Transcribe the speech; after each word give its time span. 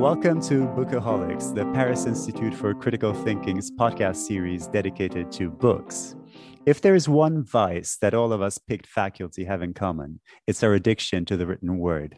Welcome 0.00 0.40
to 0.44 0.66
Bookaholics, 0.68 1.54
the 1.54 1.66
Paris 1.74 2.06
Institute 2.06 2.54
for 2.54 2.72
Critical 2.72 3.12
Thinking's 3.12 3.70
podcast 3.70 4.16
series 4.16 4.66
dedicated 4.66 5.30
to 5.32 5.50
books. 5.50 6.16
If 6.64 6.80
there 6.80 6.94
is 6.94 7.06
one 7.06 7.44
vice 7.44 7.98
that 7.98 8.14
all 8.14 8.32
of 8.32 8.40
us 8.40 8.56
PICT 8.56 8.86
faculty 8.86 9.44
have 9.44 9.60
in 9.60 9.74
common, 9.74 10.20
it's 10.46 10.62
our 10.62 10.72
addiction 10.72 11.26
to 11.26 11.36
the 11.36 11.46
written 11.46 11.76
word. 11.76 12.16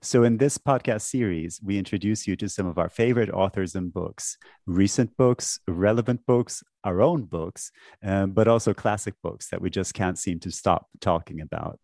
So, 0.00 0.22
in 0.22 0.36
this 0.36 0.58
podcast 0.58 1.00
series, 1.00 1.60
we 1.60 1.76
introduce 1.76 2.24
you 2.28 2.36
to 2.36 2.48
some 2.48 2.68
of 2.68 2.78
our 2.78 2.88
favorite 2.88 3.30
authors 3.30 3.74
and 3.74 3.92
books 3.92 4.38
recent 4.66 5.16
books, 5.16 5.58
relevant 5.66 6.24
books, 6.28 6.62
our 6.84 7.02
own 7.02 7.24
books, 7.24 7.72
um, 8.04 8.30
but 8.30 8.46
also 8.46 8.72
classic 8.72 9.14
books 9.24 9.48
that 9.48 9.60
we 9.60 9.70
just 9.70 9.92
can't 9.92 10.20
seem 10.20 10.38
to 10.38 10.52
stop 10.52 10.86
talking 11.00 11.40
about. 11.40 11.80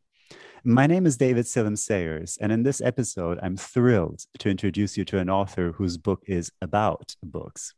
My 0.64 0.86
name 0.86 1.06
is 1.06 1.16
David 1.16 1.46
Selim 1.46 1.74
Sayers, 1.74 2.36
and 2.38 2.52
in 2.52 2.64
this 2.64 2.82
episode, 2.82 3.38
I'm 3.42 3.56
thrilled 3.56 4.26
to 4.40 4.50
introduce 4.50 4.94
you 4.94 5.06
to 5.06 5.16
an 5.18 5.30
author 5.30 5.72
whose 5.72 5.96
book 5.96 6.22
is 6.26 6.52
about 6.60 7.16
books. 7.22 7.72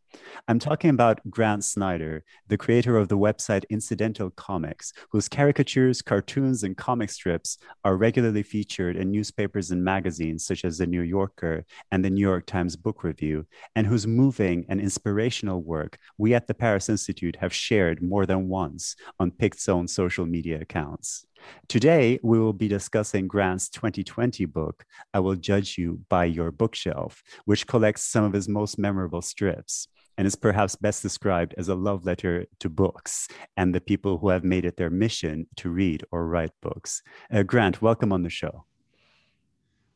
I'm 0.48 0.58
talking 0.58 0.91
about 0.91 1.20
Grant 1.30 1.62
Snider, 1.64 2.24
the 2.48 2.58
creator 2.58 2.96
of 2.96 3.06
the 3.06 3.16
website 3.16 3.64
Incidental 3.70 4.30
Comics, 4.30 4.92
whose 5.10 5.28
caricatures, 5.28 6.02
cartoons, 6.02 6.64
and 6.64 6.77
comic 6.77 7.10
strips 7.10 7.56
are 7.84 7.96
regularly 7.96 8.42
featured 8.42 8.96
in 8.96 9.12
newspapers 9.12 9.70
and 9.70 9.84
magazines 9.84 10.44
such 10.44 10.64
as 10.64 10.77
The 10.77 10.86
New 10.86 11.02
Yorker 11.02 11.64
and 11.92 12.05
the 12.05 12.10
New 12.10 12.20
York 12.20 12.46
Times 12.46 12.74
Book 12.74 13.05
Review, 13.05 13.46
and 13.77 13.86
whose 13.86 14.08
moving 14.08 14.66
and 14.69 14.80
inspirational 14.80 15.62
work 15.62 15.98
we 16.19 16.34
at 16.34 16.48
the 16.48 16.55
Paris 16.55 16.88
Institute 16.88 17.36
have 17.36 17.55
shared 17.55 18.02
more 18.02 18.27
than 18.27 18.48
once 18.48 18.96
on 19.20 19.30
Pict's 19.30 19.69
own 19.69 19.86
social 19.86 20.27
media 20.27 20.60
accounts. 20.60 21.27
Today, 21.69 22.19
we 22.23 22.38
will 22.38 22.52
be 22.52 22.69
discussing 22.69 23.28
Grant's 23.28 23.69
2020 23.70 24.44
book, 24.47 24.84
I 25.14 25.20
Will 25.20 25.34
Judge 25.34 25.78
You 25.78 26.00
by 26.08 26.25
Your 26.25 26.50
Bookshelf, 26.50 27.22
which 27.44 27.67
collects 27.67 28.05
some 28.05 28.25
of 28.25 28.33
his 28.33 28.48
most 28.48 28.78
memorable 28.78 29.22
strips 29.22 29.89
and 30.19 30.27
is 30.27 30.36
perhaps 30.36 30.77
best 30.77 31.02
described 31.02 31.55
as 31.56 31.69
a 31.69 31.75
love 31.75 32.05
letter 32.05 32.47
to 32.61 32.69
books 32.69 33.28
and 33.56 33.75
the 33.75 33.80
people 33.80 34.19
who 34.19 34.28
have 34.28 34.44
made 34.44 34.64
it 34.64 34.77
their 34.77 34.91
mission 34.91 35.47
to 35.56 35.70
read 35.70 36.05
or 36.12 36.27
write 36.27 36.52
books. 36.61 37.02
Uh, 37.33 37.42
Grant, 37.42 37.80
welcome 37.80 38.12
on 38.12 38.22
the 38.22 38.30
show. 38.30 38.64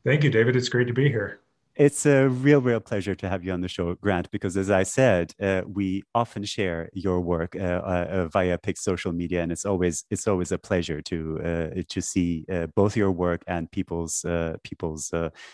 Thank 0.03 0.23
you, 0.23 0.29
David. 0.29 0.55
It's 0.55 0.69
great 0.69 0.87
to 0.87 0.93
be 0.93 1.09
here. 1.09 1.41
It's 1.77 2.07
a 2.07 2.27
real, 2.27 2.59
real 2.59 2.79
pleasure 2.79 3.13
to 3.13 3.29
have 3.29 3.43
you 3.43 3.51
on 3.51 3.61
the 3.61 3.67
show, 3.67 3.93
Grant, 3.93 4.31
because 4.31 4.57
as 4.57 4.71
I 4.71 4.81
said, 4.81 5.33
uh, 5.39 5.61
we 5.67 6.01
often 6.15 6.43
share 6.43 6.89
your 6.91 7.21
work 7.21 7.55
uh, 7.55 7.59
uh, 7.59 8.27
via 8.29 8.57
Pict's 8.57 8.83
social 8.83 9.11
media, 9.11 9.43
and 9.43 9.51
it's 9.51 9.63
always 9.63 10.03
it's 10.09 10.27
always 10.27 10.51
a 10.51 10.57
pleasure 10.57 11.03
to 11.03 11.39
uh, 11.39 11.81
to 11.87 12.01
see 12.01 12.45
uh, 12.51 12.65
both 12.75 12.97
your 12.97 13.11
work 13.11 13.43
and 13.45 13.71
people's 13.71 14.25
uh, 14.25 14.55
people's 14.63 15.13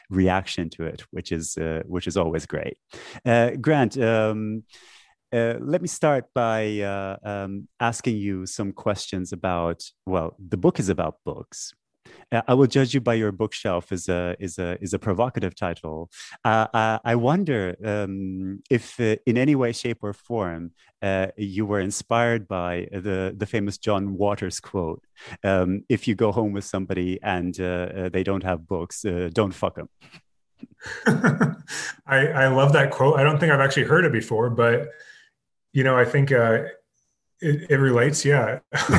reaction 0.10 0.70
to 0.70 0.86
it, 0.86 1.04
which 1.12 1.34
is 1.34 1.58
which 1.88 2.08
is 2.08 2.16
always 2.16 2.46
great. 2.46 2.78
Grant. 3.60 3.98
Um, 3.98 4.64
uh, 5.34 5.58
let 5.60 5.82
me 5.82 5.88
start 5.88 6.26
by 6.36 6.80
uh, 6.82 7.18
um, 7.24 7.68
asking 7.80 8.16
you 8.16 8.46
some 8.46 8.72
questions 8.72 9.34
about 9.34 9.84
well 10.06 10.36
the 10.38 10.58
book 10.58 10.80
is 10.80 10.90
about 10.90 11.16
books 11.26 11.74
uh, 11.74 11.83
I 12.48 12.54
will 12.54 12.68
judge 12.68 12.94
you 12.94 13.02
by 13.02 13.14
your 13.14 13.32
bookshelf 13.32 13.92
is 13.92 14.10
a 14.10 14.36
is 14.40 14.58
a 14.58 14.78
is 14.82 14.94
a 14.94 15.00
provocative 15.00 15.56
title. 15.56 16.10
Uh, 16.44 16.68
uh 16.74 17.00
I 17.04 17.16
wonder 17.16 17.76
um, 17.84 18.62
if, 18.70 19.00
uh, 19.00 19.18
in 19.26 19.38
any 19.38 19.56
way, 19.56 19.72
shape, 19.72 20.00
or 20.02 20.14
form, 20.14 20.72
uh, 21.02 21.28
you 21.38 21.66
were 21.66 21.80
inspired 21.80 22.48
by 22.48 22.88
the 22.92 23.34
the 23.36 23.46
famous 23.46 23.78
John 23.78 24.18
Waters 24.18 24.60
quote: 24.60 25.04
um, 25.44 25.84
"If 25.90 26.08
you 26.08 26.16
go 26.16 26.32
home 26.32 26.54
with 26.54 26.66
somebody 26.66 27.20
and 27.22 27.54
they 27.56 28.24
don't 28.24 28.44
have 28.44 28.68
books, 28.68 29.06
don't 29.34 29.54
fuck 29.54 29.76
them." 29.76 29.90
I, 32.08 32.28
I 32.28 32.48
love 32.48 32.74
that 32.74 32.92
quote. 32.92 33.20
I 33.20 33.24
don't 33.24 33.40
think 33.40 33.52
I've 33.52 33.60
actually 33.60 33.84
heard 33.84 34.06
it 34.06 34.12
before, 34.12 34.50
but 34.50 34.90
you 35.74 35.84
know, 35.84 35.98
I 35.98 36.06
think 36.06 36.32
it, 37.44 37.72
it 37.72 37.78
relates, 37.78 38.24
yeah. 38.26 38.60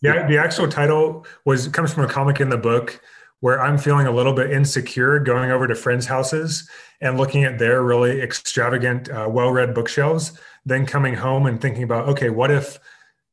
yeah, 0.00 0.26
the 0.28 0.38
actual 0.38 0.68
title 0.68 1.26
was 1.44 1.68
comes 1.68 1.92
from 1.92 2.04
a 2.04 2.08
comic 2.08 2.40
in 2.40 2.48
the 2.48 2.58
book 2.58 3.00
where 3.40 3.60
I'm 3.60 3.76
feeling 3.76 4.06
a 4.06 4.10
little 4.10 4.32
bit 4.32 4.50
insecure 4.50 5.18
going 5.18 5.50
over 5.50 5.66
to 5.66 5.74
friends' 5.74 6.06
houses 6.06 6.68
and 7.00 7.18
looking 7.18 7.44
at 7.44 7.58
their 7.58 7.82
really 7.82 8.22
extravagant, 8.22 9.10
uh, 9.10 9.28
well-read 9.30 9.74
bookshelves, 9.74 10.38
then 10.64 10.86
coming 10.86 11.14
home 11.14 11.44
and 11.44 11.60
thinking 11.60 11.82
about, 11.82 12.08
okay, 12.08 12.30
what 12.30 12.50
if 12.50 12.78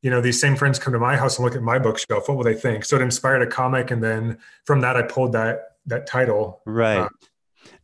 you 0.01 0.09
know 0.09 0.19
these 0.19 0.41
same 0.41 0.56
friends 0.56 0.79
come 0.79 0.94
to 0.94 1.00
my 1.00 1.16
house 1.16 1.38
and 1.38 1.45
look 1.45 1.56
at 1.56 1.61
my 1.61 1.79
bookshelf? 1.79 2.28
What 2.28 2.38
will 2.38 2.44
they 2.44 2.56
think? 2.56 2.84
So 2.84 2.97
it 2.97 3.01
inspired 3.01 3.41
a 3.41 3.47
comic, 3.47 3.91
and 3.91 4.03
then 4.03 4.38
from 4.66 4.81
that, 4.81 4.97
I 4.97 5.03
pulled 5.03 5.31
that 5.34 5.78
that 5.85 6.07
title. 6.07 6.61
Right. 6.66 7.00
Uh, 7.00 7.07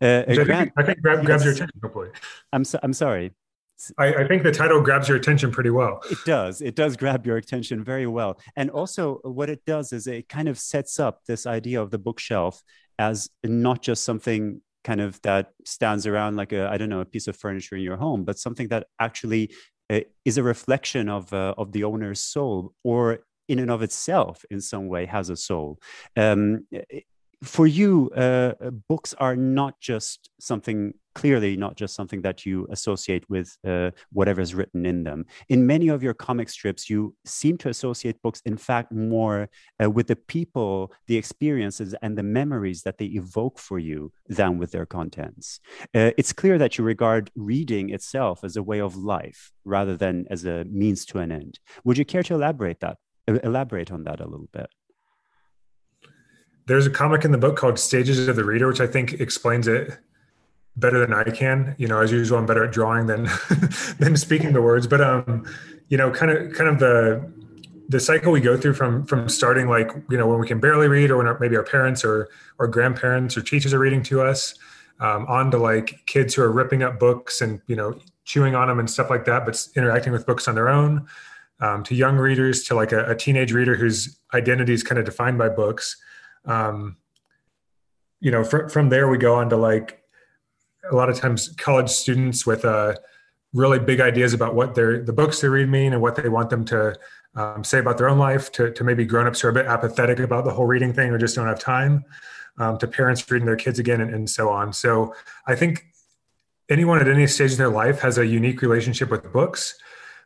uh, 0.02 0.24
I, 0.28 0.36
Grant, 0.36 0.48
think, 0.48 0.74
I 0.78 0.84
think 0.84 1.02
grab, 1.02 1.26
grabs 1.26 1.44
your 1.44 1.54
attention. 1.54 1.80
Hopefully. 1.82 2.10
I'm 2.52 2.64
so, 2.66 2.80
I'm 2.84 2.94
sorry. 2.94 3.32
I, 3.98 4.14
I, 4.14 4.28
think 4.28 4.44
the 4.44 4.52
title 4.52 4.82
grabs 4.82 5.08
your 5.08 5.18
attention 5.18 5.52
pretty 5.52 5.70
well. 5.70 6.02
It 6.10 6.18
does. 6.26 6.62
It 6.62 6.76
does 6.76 6.98
grab 6.98 7.26
your 7.28 7.38
attention 7.38 7.84
very 7.84 8.08
well. 8.08 8.40
And 8.56 8.72
also, 8.72 9.20
what 9.24 9.50
it 9.50 9.64
does 9.66 9.94
is 9.94 10.08
it 10.08 10.30
kind 10.30 10.48
of 10.48 10.58
sets 10.58 11.00
up 11.00 11.22
this 11.26 11.46
idea 11.46 11.82
of 11.82 11.92
the 11.92 12.00
bookshelf 12.00 12.64
as 12.98 13.30
not 13.44 13.82
just 13.82 14.04
something 14.04 14.62
kind 14.84 15.02
of 15.02 15.22
that 15.22 15.52
stands 15.66 16.08
around 16.08 16.38
like 16.38 16.54
a 16.54 16.68
I 16.70 16.78
don't 16.78 16.90
know 16.90 17.02
a 17.02 17.06
piece 17.06 17.28
of 17.28 17.36
furniture 17.36 17.76
in 17.76 17.84
your 17.84 17.98
home, 17.98 18.24
but 18.24 18.40
something 18.40 18.68
that 18.70 18.88
actually 19.00 19.52
uh, 19.90 20.02
is 20.26 20.38
a 20.38 20.44
reflection 20.44 21.10
of 21.10 21.32
uh, 21.32 21.54
of 21.58 21.72
the 21.72 21.84
owner's 21.84 22.20
soul, 22.20 22.74
or 22.84 23.20
in 23.48 23.60
and 23.60 23.70
of 23.70 23.82
itself, 23.84 24.44
in 24.50 24.60
some 24.60 24.88
way, 24.88 25.06
has 25.06 25.30
a 25.30 25.36
soul. 25.36 25.80
Um, 26.16 26.68
for 27.44 27.68
you, 27.68 28.10
uh, 28.12 28.54
books 28.88 29.14
are 29.20 29.36
not 29.36 29.80
just 29.80 30.30
something 30.40 30.94
clearly 31.18 31.58
not 31.58 31.76
just 31.76 31.96
something 31.96 32.22
that 32.22 32.46
you 32.46 32.68
associate 32.70 33.28
with 33.28 33.58
uh, 33.66 33.90
whatever 34.12 34.40
is 34.40 34.54
written 34.54 34.86
in 34.86 35.04
them. 35.04 35.26
In 35.50 35.66
many 35.66 35.88
of 35.88 36.04
your 36.04 36.14
comic 36.14 36.48
strips, 36.48 36.92
you 36.92 37.16
seem 37.26 37.58
to 37.58 37.70
associate 37.70 38.22
books, 38.22 38.40
in 38.46 38.56
fact, 38.56 38.92
more 38.92 39.50
uh, 39.84 39.90
with 39.90 40.06
the 40.06 40.16
people, 40.16 40.94
the 41.08 41.18
experiences, 41.18 41.96
and 42.04 42.16
the 42.16 42.30
memories 42.40 42.84
that 42.84 43.00
they 43.00 43.10
evoke 43.24 43.58
for 43.58 43.80
you 43.80 44.12
than 44.28 44.60
with 44.60 44.72
their 44.72 44.86
contents. 44.86 45.60
Uh, 45.96 46.12
it's 46.20 46.34
clear 46.34 46.60
that 46.60 46.78
you 46.78 46.84
regard 46.84 47.32
reading 47.36 47.90
itself 47.90 48.44
as 48.44 48.56
a 48.56 48.62
way 48.62 48.80
of 48.80 48.96
life 48.96 49.52
rather 49.66 49.98
than 49.98 50.26
as 50.30 50.46
a 50.46 50.66
means 50.66 51.04
to 51.08 51.18
an 51.18 51.32
end. 51.32 51.60
Would 51.84 51.98
you 51.98 52.06
care 52.06 52.24
to 52.24 52.36
elaborate 52.36 52.80
that? 52.82 52.98
Elaborate 53.28 53.92
on 53.92 54.04
that 54.04 54.20
a 54.22 54.26
little 54.26 54.50
bit 54.54 54.70
there's 56.68 56.86
a 56.86 56.90
comic 56.90 57.26
in 57.26 57.32
the 57.32 57.38
book 57.38 57.56
called 57.56 57.80
Stages 57.80 58.28
of 58.28 58.36
the 58.36 58.44
Reader, 58.44 58.68
which 58.68 58.82
I 58.82 58.88
think 58.88 59.14
explains 59.14 59.68
it 59.68 59.98
better 60.76 61.00
than 61.00 61.14
I 61.14 61.24
can. 61.24 61.76
You 61.78 61.88
know, 61.88 62.00
as 62.00 62.12
usual, 62.12 62.38
I'm 62.38 62.46
better 62.46 62.66
at 62.66 62.72
drawing 62.72 63.08
than 63.08 63.24
than 64.00 64.16
speaking 64.16 64.54
the 64.54 64.62
words. 64.62 64.86
But 64.86 65.02
um, 65.02 65.46
you 65.90 65.98
know, 65.98 66.12
kind 66.12 66.32
of 66.32 66.54
kind 66.54 66.70
of 66.70 66.80
the 66.80 67.32
the 67.90 68.00
cycle 68.00 68.32
we 68.34 68.42
go 68.42 68.58
through 68.58 68.74
from 68.74 69.06
from 69.06 69.30
starting 69.30 69.68
like 69.68 69.92
you 70.10 70.18
know 70.18 70.28
when 70.28 70.40
we 70.40 70.48
can 70.48 70.60
barely 70.60 70.88
read 70.88 71.10
or 71.10 71.18
when 71.18 71.28
our, 71.28 71.40
maybe 71.40 71.56
our 71.56 71.64
parents 71.64 72.04
or 72.04 72.30
or 72.60 72.68
grandparents 72.68 73.38
or 73.38 73.42
teachers 73.42 73.74
are 73.74 73.80
reading 73.80 74.04
to 74.04 74.22
us 74.22 74.56
um, 75.00 75.26
on 75.28 75.50
to 75.52 75.58
like 75.58 76.02
kids 76.06 76.36
who 76.36 76.42
are 76.42 76.52
ripping 76.52 76.84
up 76.84 77.00
books 77.00 77.40
and 77.40 77.62
you 77.68 77.76
know 77.76 77.98
chewing 78.26 78.56
on 78.56 78.68
them 78.68 78.78
and 78.78 78.90
stuff 78.90 79.10
like 79.10 79.24
that 79.24 79.46
but 79.46 79.66
interacting 79.78 80.12
with 80.12 80.26
books 80.26 80.50
on 80.50 80.56
their 80.56 80.68
own 80.68 81.08
um, 81.62 81.82
to 81.82 81.96
young 81.96 82.18
readers 82.18 82.64
to 82.64 82.76
like 82.76 82.92
a, 82.92 83.10
a, 83.10 83.16
teenage 83.16 83.54
reader 83.54 83.74
whose 83.76 84.20
identity 84.34 84.74
is 84.74 84.84
kind 84.84 85.00
of 85.00 85.06
defined 85.06 85.38
by 85.38 85.48
books 85.48 85.96
um, 86.48 86.98
you 88.20 88.32
know 88.32 88.44
fr- 88.44 88.68
from 88.68 88.90
there 88.90 89.08
we 89.08 89.18
go 89.18 89.36
on 89.36 89.50
to 89.50 89.58
like 89.58 90.02
a 90.90 90.96
lot 90.96 91.10
of 91.10 91.18
times 91.18 91.50
college 91.58 91.90
students 91.90 92.46
with 92.46 92.66
uh, 92.66 92.96
really 93.54 93.80
big 93.80 94.00
ideas 94.00 94.34
about 94.34 94.56
what 94.56 94.74
their 94.76 95.04
the 95.04 95.14
books 95.14 95.42
they 95.42 95.48
read 95.48 95.70
mean 95.70 95.94
and 95.94 96.02
what 96.02 96.16
they 96.16 96.30
want 96.30 96.50
them 96.50 96.66
to 96.66 96.96
um, 97.36 97.64
say 97.64 97.80
about 97.80 97.98
their 97.98 98.10
own 98.10 98.18
life 98.18 98.52
to, 98.52 98.72
to 98.72 98.84
maybe 98.84 99.06
grown-ups 99.06 99.42
who 99.42 99.48
are 99.48 99.52
a 99.52 99.54
bit 99.54 99.68
apathetic 99.68 100.20
about 100.20 100.44
the 100.46 100.52
whole 100.52 100.66
reading 100.66 100.94
thing 100.94 101.12
or 101.12 101.18
just 101.18 101.36
don't 101.36 101.48
have 101.48 101.60
time 101.60 102.04
um, 102.58 102.78
to 102.80 102.88
parents 102.88 103.30
reading 103.30 103.46
their 103.46 103.56
kids 103.56 103.78
again 103.78 104.02
and, 104.02 104.14
and 104.14 104.30
so 104.30 104.50
on. 104.50 104.74
So 104.74 105.14
i 105.46 105.56
think 105.56 105.86
anyone 106.70 107.00
at 107.00 107.08
any 107.08 107.28
stage 107.28 107.52
in 107.52 107.58
their 107.58 107.70
life 107.70 108.00
has 108.00 108.18
a 108.18 108.26
unique 108.26 108.62
relationship 108.62 109.10
with 109.10 109.32
books 109.32 109.78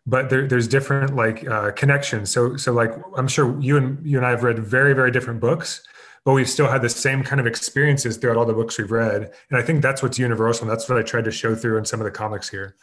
but 0.08 0.32
there, 0.32 0.48
there's 0.48 0.68
different 0.68 1.16
like 1.16 1.48
uh, 1.48 1.72
connections. 1.72 2.32
So 2.32 2.56
so 2.58 2.74
like 2.74 2.92
i'm 3.16 3.28
sure 3.28 3.60
you 3.62 3.78
and 3.78 4.04
you 4.06 4.18
and 4.18 4.26
i 4.26 4.32
have 4.32 4.44
read 4.44 4.58
very 4.60 4.94
very 4.94 5.12
different 5.12 5.40
books 5.40 5.84
but 6.24 6.34
we've 6.34 6.50
still 6.50 6.70
had 6.70 6.82
the 6.82 6.90
same 6.90 7.24
kind 7.24 7.40
of 7.40 7.48
experiences 7.48 8.18
throughout 8.18 8.38
all 8.38 8.46
the 8.46 8.54
books 8.54 8.78
we've 8.78 8.92
read. 8.92 9.32
And 9.50 9.60
i 9.60 9.62
think 9.62 9.82
that's 9.82 10.04
what's 10.04 10.20
universal 10.20 10.64
and 10.64 10.72
that's 10.72 10.88
what 10.88 10.98
i 10.98 11.02
tried 11.02 11.26
to 11.26 11.32
show 11.32 11.56
through 11.56 11.78
in 11.78 11.86
some 11.86 12.00
of 12.00 12.06
the 12.06 12.12
comics 12.12 12.50
here. 12.50 12.76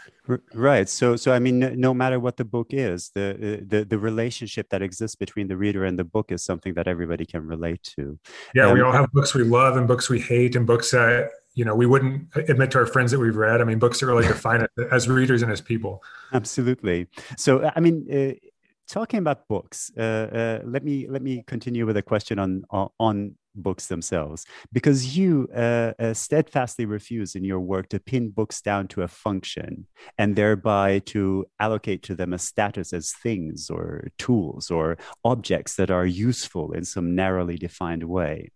Right. 0.53 0.89
So 0.89 1.17
so 1.17 1.33
i 1.33 1.39
mean 1.39 1.59
no 1.81 1.95
matter 1.95 2.19
what 2.21 2.37
the 2.37 2.45
book 2.45 2.69
is 2.71 3.11
the 3.15 3.65
the 3.67 3.85
the 3.85 3.99
relationship 3.99 4.69
that 4.71 4.83
exists 4.83 5.17
between 5.17 5.49
the 5.49 5.57
reader 5.57 5.85
and 5.85 5.99
the 5.99 6.05
book 6.05 6.33
is 6.33 6.45
something 6.45 6.75
that 6.75 6.89
everybody 6.89 7.25
can 7.25 7.47
relate 7.47 7.83
to. 7.97 8.19
Yeah 8.55 8.67
um, 8.67 8.75
we 8.75 8.81
all 8.81 8.93
have 8.93 9.11
books 9.13 9.35
we 9.35 9.45
love 9.45 9.77
and 9.77 9.87
books 9.87 10.09
we 10.09 10.21
hate 10.21 10.57
and 10.57 10.67
books 10.67 10.91
that 10.91 11.31
you 11.55 11.65
know 11.65 11.75
we 11.75 11.87
wouldn't 11.87 12.29
admit 12.37 12.71
to 12.73 12.79
our 12.79 12.87
friends 12.87 13.11
that 13.13 13.19
we've 13.19 13.37
read. 13.37 13.61
I 13.61 13.65
mean 13.65 13.79
books 13.79 14.01
that 14.01 14.07
really 14.07 14.27
define 14.27 14.63
it 14.63 14.71
as 14.91 15.09
readers 15.09 15.43
and 15.43 15.53
as 15.53 15.61
people. 15.61 16.03
Absolutely. 16.33 17.07
So 17.37 17.71
i 17.77 17.81
mean 17.81 18.07
uh, 18.13 18.48
talking 18.89 19.19
about 19.19 19.47
books, 19.49 19.91
uh, 19.97 20.01
uh, 20.01 20.61
let 20.65 20.83
me 20.83 21.07
let 21.09 21.23
me 21.23 21.45
continue 21.47 21.87
with 21.87 21.97
a 21.97 22.03
question 22.03 22.39
on 22.39 22.65
on, 22.99 23.37
books 23.55 23.87
themselves, 23.89 24.47
because 24.73 25.17
you 25.17 25.49
uh, 25.53 25.93
uh, 25.99 26.15
steadfastly 26.15 26.87
refuse 26.87 27.35
in 27.35 27.43
your 27.43 27.59
work 27.59 27.89
to 27.89 27.99
pin 27.99 28.31
books 28.31 28.61
down 28.61 28.87
to 28.87 29.03
a 29.03 29.09
function 29.09 29.85
and 30.17 30.37
thereby 30.37 31.01
to 31.01 31.45
allocate 31.59 32.03
to 32.05 32.15
them 32.15 32.33
a 32.33 32.39
status 32.39 32.93
as 32.93 33.13
things 33.13 33.69
or 33.69 34.09
tools 34.17 34.71
or 34.71 34.97
objects 35.25 35.75
that 35.75 35.91
are 35.91 36.07
useful 36.07 36.73
in 36.73 36.85
some 36.85 37.17
narrowly 37.17 37.57
defined 37.57 38.05
way. 38.05 38.51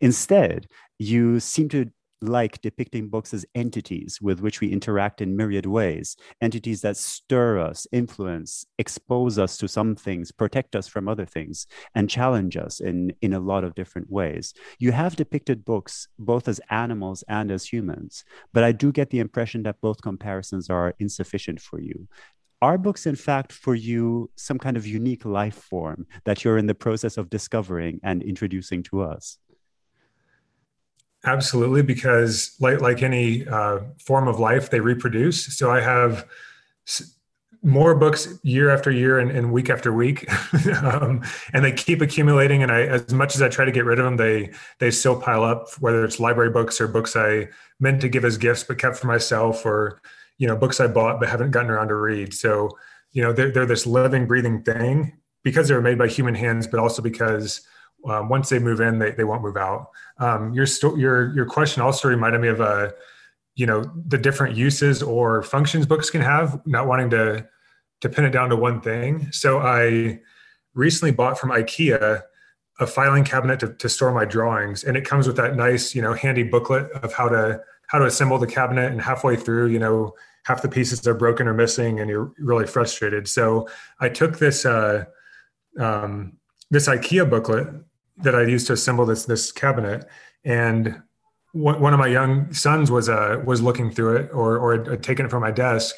Instead, 0.00 0.68
you 0.98 1.40
seem 1.40 1.68
to 1.68 1.90
like 2.22 2.60
depicting 2.60 3.08
books 3.08 3.34
as 3.34 3.44
entities 3.54 4.20
with 4.20 4.40
which 4.40 4.60
we 4.60 4.72
interact 4.72 5.20
in 5.20 5.36
myriad 5.36 5.66
ways, 5.66 6.16
entities 6.40 6.80
that 6.80 6.96
stir 6.96 7.58
us, 7.58 7.86
influence, 7.92 8.64
expose 8.78 9.38
us 9.38 9.56
to 9.58 9.68
some 9.68 9.94
things, 9.94 10.32
protect 10.32 10.74
us 10.74 10.88
from 10.88 11.08
other 11.08 11.26
things, 11.26 11.66
and 11.94 12.10
challenge 12.10 12.56
us 12.56 12.80
in, 12.80 13.12
in 13.20 13.32
a 13.32 13.40
lot 13.40 13.64
of 13.64 13.74
different 13.74 14.10
ways. 14.10 14.54
You 14.78 14.92
have 14.92 15.16
depicted 15.16 15.64
books 15.64 16.08
both 16.18 16.48
as 16.48 16.60
animals 16.70 17.22
and 17.28 17.50
as 17.50 17.66
humans, 17.66 18.24
but 18.52 18.64
I 18.64 18.72
do 18.72 18.92
get 18.92 19.10
the 19.10 19.20
impression 19.20 19.62
that 19.64 19.80
both 19.80 20.02
comparisons 20.02 20.70
are 20.70 20.94
insufficient 20.98 21.60
for 21.60 21.80
you. 21.80 22.08
Are 22.62 22.78
books, 22.78 23.04
in 23.04 23.16
fact, 23.16 23.52
for 23.52 23.74
you 23.74 24.30
some 24.36 24.58
kind 24.58 24.78
of 24.78 24.86
unique 24.86 25.26
life 25.26 25.54
form 25.54 26.06
that 26.24 26.42
you're 26.42 26.56
in 26.56 26.66
the 26.66 26.74
process 26.74 27.18
of 27.18 27.28
discovering 27.28 28.00
and 28.02 28.22
introducing 28.22 28.82
to 28.84 29.02
us? 29.02 29.38
Absolutely, 31.26 31.82
because 31.82 32.54
like 32.60 32.80
like 32.80 33.02
any 33.02 33.46
uh, 33.48 33.80
form 33.98 34.28
of 34.28 34.38
life, 34.38 34.70
they 34.70 34.78
reproduce. 34.78 35.56
So 35.58 35.72
I 35.72 35.80
have 35.80 36.24
more 37.62 37.96
books 37.96 38.38
year 38.44 38.70
after 38.70 38.92
year 38.92 39.18
and, 39.18 39.32
and 39.32 39.52
week 39.52 39.68
after 39.68 39.92
week, 39.92 40.24
um, 40.84 41.24
and 41.52 41.64
they 41.64 41.72
keep 41.72 42.00
accumulating. 42.00 42.62
And 42.62 42.70
I, 42.70 42.82
as 42.82 43.12
much 43.12 43.34
as 43.34 43.42
I 43.42 43.48
try 43.48 43.64
to 43.64 43.72
get 43.72 43.84
rid 43.84 43.98
of 43.98 44.04
them, 44.04 44.16
they 44.16 44.52
they 44.78 44.92
still 44.92 45.20
pile 45.20 45.42
up. 45.42 45.68
Whether 45.80 46.04
it's 46.04 46.20
library 46.20 46.50
books 46.50 46.80
or 46.80 46.86
books 46.86 47.16
I 47.16 47.48
meant 47.80 48.00
to 48.02 48.08
give 48.08 48.24
as 48.24 48.38
gifts 48.38 48.62
but 48.62 48.78
kept 48.78 48.96
for 48.96 49.08
myself, 49.08 49.66
or 49.66 50.00
you 50.38 50.46
know 50.46 50.56
books 50.56 50.78
I 50.78 50.86
bought 50.86 51.18
but 51.18 51.28
haven't 51.28 51.50
gotten 51.50 51.72
around 51.72 51.88
to 51.88 51.96
read. 51.96 52.34
So 52.34 52.78
you 53.10 53.22
know 53.22 53.32
they're 53.32 53.50
they're 53.50 53.66
this 53.66 53.84
living, 53.84 54.28
breathing 54.28 54.62
thing 54.62 55.18
because 55.42 55.66
they 55.66 55.74
were 55.74 55.82
made 55.82 55.98
by 55.98 56.06
human 56.06 56.36
hands, 56.36 56.68
but 56.68 56.78
also 56.78 57.02
because 57.02 57.66
um, 58.04 58.28
once 58.28 58.48
they 58.48 58.58
move 58.58 58.80
in, 58.80 58.98
they, 58.98 59.10
they 59.10 59.24
won't 59.24 59.42
move 59.42 59.56
out. 59.56 59.90
Um, 60.18 60.52
your 60.54 60.66
sto- 60.66 60.96
your 60.96 61.34
your 61.34 61.46
question 61.46 61.82
also 61.82 62.08
reminded 62.08 62.40
me 62.40 62.48
of 62.48 62.60
a, 62.60 62.64
uh, 62.64 62.90
you 63.54 63.66
know, 63.66 63.90
the 64.06 64.18
different 64.18 64.56
uses 64.56 65.02
or 65.02 65.42
functions 65.42 65.86
books 65.86 66.10
can 66.10 66.20
have. 66.20 66.60
Not 66.66 66.86
wanting 66.86 67.10
to 67.10 67.48
to 68.02 68.08
pin 68.08 68.24
it 68.24 68.30
down 68.30 68.50
to 68.50 68.56
one 68.56 68.80
thing. 68.80 69.30
So 69.32 69.58
I 69.58 70.20
recently 70.74 71.10
bought 71.12 71.38
from 71.38 71.50
IKEA 71.50 72.22
a 72.78 72.86
filing 72.86 73.24
cabinet 73.24 73.58
to, 73.60 73.72
to 73.72 73.88
store 73.88 74.12
my 74.12 74.26
drawings, 74.26 74.84
and 74.84 74.96
it 74.96 75.04
comes 75.04 75.26
with 75.26 75.36
that 75.36 75.56
nice, 75.56 75.94
you 75.94 76.02
know, 76.02 76.12
handy 76.12 76.42
booklet 76.42 76.90
of 76.92 77.12
how 77.12 77.28
to 77.28 77.60
how 77.88 77.98
to 77.98 78.04
assemble 78.04 78.38
the 78.38 78.46
cabinet. 78.46 78.92
And 78.92 79.00
halfway 79.00 79.36
through, 79.36 79.68
you 79.68 79.78
know, 79.78 80.14
half 80.44 80.62
the 80.62 80.68
pieces 80.68 81.06
are 81.06 81.14
broken 81.14 81.48
or 81.48 81.54
missing, 81.54 81.98
and 81.98 82.08
you're 82.08 82.32
really 82.38 82.66
frustrated. 82.66 83.26
So 83.26 83.68
I 83.98 84.10
took 84.10 84.38
this. 84.38 84.64
Uh, 84.64 85.06
um, 85.78 86.38
this 86.70 86.88
IKEA 86.88 87.28
booklet 87.28 87.68
that 88.18 88.34
I 88.34 88.42
used 88.42 88.66
to 88.68 88.72
assemble 88.72 89.06
this 89.06 89.24
this 89.24 89.52
cabinet, 89.52 90.06
and 90.44 91.02
one 91.52 91.94
of 91.94 91.98
my 91.98 92.06
young 92.06 92.52
sons 92.52 92.90
was 92.90 93.08
uh, 93.08 93.42
was 93.44 93.62
looking 93.62 93.90
through 93.90 94.16
it 94.16 94.30
or 94.32 94.58
or 94.58 94.84
had 94.90 95.02
taken 95.02 95.26
it 95.26 95.30
from 95.30 95.42
my 95.42 95.50
desk, 95.50 95.94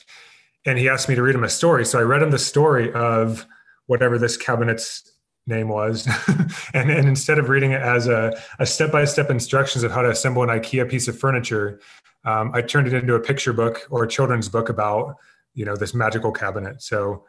and 0.67 0.79
he 0.79 0.89
asked 0.89 1.09
me 1.09 1.15
to 1.15 1.23
read 1.23 1.35
him 1.35 1.45
a 1.45 1.49
story. 1.49 1.85
So 1.85 1.99
I 1.99 2.03
read 2.03 2.23
him 2.23 2.31
the 2.31 2.39
story 2.39 2.93
of 2.93 3.47
whatever 3.87 4.19
this 4.19 4.37
cabinet's 4.37 5.11
name 5.47 5.69
was, 5.69 6.07
and 6.75 6.91
and 6.91 7.09
instead 7.09 7.39
of 7.39 7.49
reading 7.49 7.73
it 7.73 7.83
as 7.83 8.07
a 8.07 8.41
a 8.59 8.67
step 8.67 8.93
by 8.93 9.05
step 9.05 9.31
instructions 9.31 9.83
of 9.83 9.93
how 9.93 10.03
to 10.03 10.11
assemble 10.11 10.43
an 10.43 10.49
IKEA 10.49 10.89
piece 10.89 11.09
of 11.09 11.19
furniture, 11.19 11.81
um, 12.25 12.53
I 12.55 12.63
turned 12.63 12.87
it 12.87 12.95
into 12.95 13.15
a 13.15 13.21
picture 13.21 13.53
book 13.53 13.87
or 13.91 14.05
a 14.05 14.09
children's 14.09 14.49
book 14.49 14.69
about 14.69 15.17
you 15.55 15.65
know 15.65 15.77
this 15.77 15.95
magical 15.95 16.33
cabinet. 16.33 16.83
So 16.83 17.25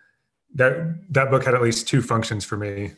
that 0.56 0.96
that 1.10 1.32
book 1.32 1.46
had 1.46 1.54
at 1.54 1.62
least 1.62 1.88
two 1.88 2.02
functions 2.02 2.44
for 2.44 2.58
me 2.58 2.94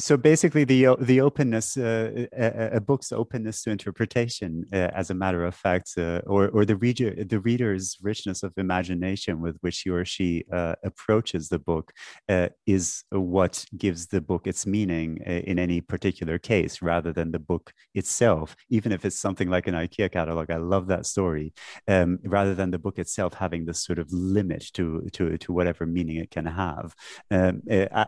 so 0.00 0.16
basically 0.16 0.64
the 0.64 0.96
the 1.00 1.20
openness 1.20 1.76
uh, 1.76 2.26
a, 2.32 2.76
a, 2.76 2.80
book's 2.80 3.12
openness 3.12 3.62
to 3.62 3.70
interpretation 3.70 4.64
uh, 4.72 4.88
as 4.94 5.10
a 5.10 5.14
matter 5.14 5.44
of 5.44 5.54
fact 5.54 5.92
uh, 5.98 6.20
or 6.26 6.48
or 6.48 6.64
the 6.64 6.76
reader 6.76 7.24
the 7.24 7.40
reader's 7.40 7.98
richness 8.02 8.42
of 8.42 8.52
imagination 8.56 9.40
with 9.40 9.56
which 9.60 9.80
he 9.80 9.90
or 9.90 10.04
she 10.04 10.44
uh, 10.52 10.74
approaches 10.84 11.48
the 11.48 11.58
book 11.58 11.92
uh, 12.28 12.48
is 12.66 13.04
what 13.10 13.64
gives 13.76 14.06
the 14.08 14.20
book 14.20 14.46
its 14.46 14.66
meaning 14.66 15.18
uh, 15.26 15.30
in 15.30 15.58
any 15.58 15.80
particular 15.80 16.38
case 16.38 16.82
rather 16.82 17.12
than 17.12 17.30
the 17.30 17.38
book 17.38 17.72
itself. 17.94 18.56
Even 18.70 18.92
if 18.92 19.04
it's 19.04 19.18
something 19.18 19.50
like 19.50 19.66
an 19.66 19.74
ikea 19.74 20.10
catalog 20.10 20.50
i 20.50 20.56
love 20.56 20.86
that 20.86 21.06
story 21.06 21.52
um, 21.88 22.18
rather 22.24 22.54
than 22.54 22.70
the 22.70 22.78
book 22.78 22.98
itself 22.98 23.34
having 23.34 23.66
this 23.66 23.82
sort 23.84 23.98
of 23.98 24.10
limit 24.12 24.64
to 24.72 25.06
to 25.12 25.36
to 25.38 25.52
whatever 25.52 25.86
meaning 25.86 26.16
it 26.16 26.30
can 26.30 26.46
have. 26.46 26.94
Um, 27.30 27.62
I, 27.70 28.06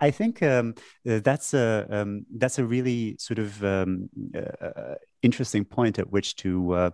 I 0.00 0.10
think 0.10 0.42
um, 0.42 0.74
that's 1.04 1.54
a 1.54 1.86
um, 1.88 2.26
that's 2.36 2.58
a 2.58 2.64
really 2.64 3.16
sort 3.18 3.38
of 3.38 3.62
um, 3.64 4.08
uh, 4.34 4.94
interesting 5.22 5.64
point 5.64 5.98
at 5.98 6.10
which 6.10 6.36
to 6.36 6.72
uh, 6.72 6.90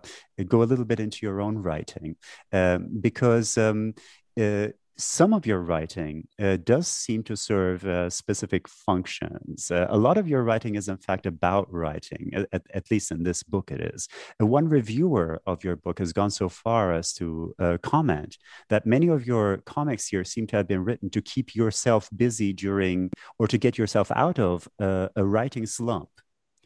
go 0.47 0.61
a 0.61 0.65
little 0.65 0.85
bit 0.85 0.99
into 0.99 1.25
your 1.25 1.41
own 1.41 1.57
writing, 1.57 2.15
um, 2.53 2.89
because 3.01 3.57
um, 3.57 3.93
uh, 4.39 4.67
some 4.97 5.33
of 5.33 5.45
your 5.45 5.59
writing 5.59 6.27
uh, 6.39 6.57
does 6.57 6.87
seem 6.87 7.23
to 7.23 7.35
serve 7.35 7.85
uh, 7.85 8.09
specific 8.09 8.67
functions. 8.67 9.69
Uh, 9.69 9.87
a 9.89 9.97
lot 9.97 10.17
of 10.17 10.27
your 10.27 10.43
writing 10.43 10.75
is, 10.75 10.87
in 10.87 10.97
fact, 10.97 11.25
about 11.25 11.71
writing, 11.71 12.31
at, 12.53 12.61
at 12.73 12.89
least 12.89 13.11
in 13.11 13.23
this 13.23 13.43
book, 13.43 13.71
it 13.71 13.81
is. 13.81 14.07
Uh, 14.41 14.45
one 14.45 14.67
reviewer 14.67 15.41
of 15.45 15.63
your 15.63 15.75
book 15.75 15.99
has 15.99 16.13
gone 16.13 16.31
so 16.31 16.47
far 16.47 16.93
as 16.93 17.13
to 17.13 17.53
uh, 17.59 17.77
comment 17.83 18.37
that 18.69 18.85
many 18.85 19.07
of 19.07 19.27
your 19.27 19.57
comics 19.65 20.07
here 20.07 20.23
seem 20.23 20.47
to 20.47 20.55
have 20.55 20.67
been 20.67 20.83
written 20.83 21.09
to 21.09 21.21
keep 21.21 21.55
yourself 21.55 22.09
busy 22.15 22.53
during 22.53 23.09
or 23.37 23.47
to 23.47 23.57
get 23.57 23.77
yourself 23.77 24.11
out 24.15 24.39
of 24.39 24.67
uh, 24.79 25.09
a 25.15 25.25
writing 25.25 25.65
slump. 25.65 26.09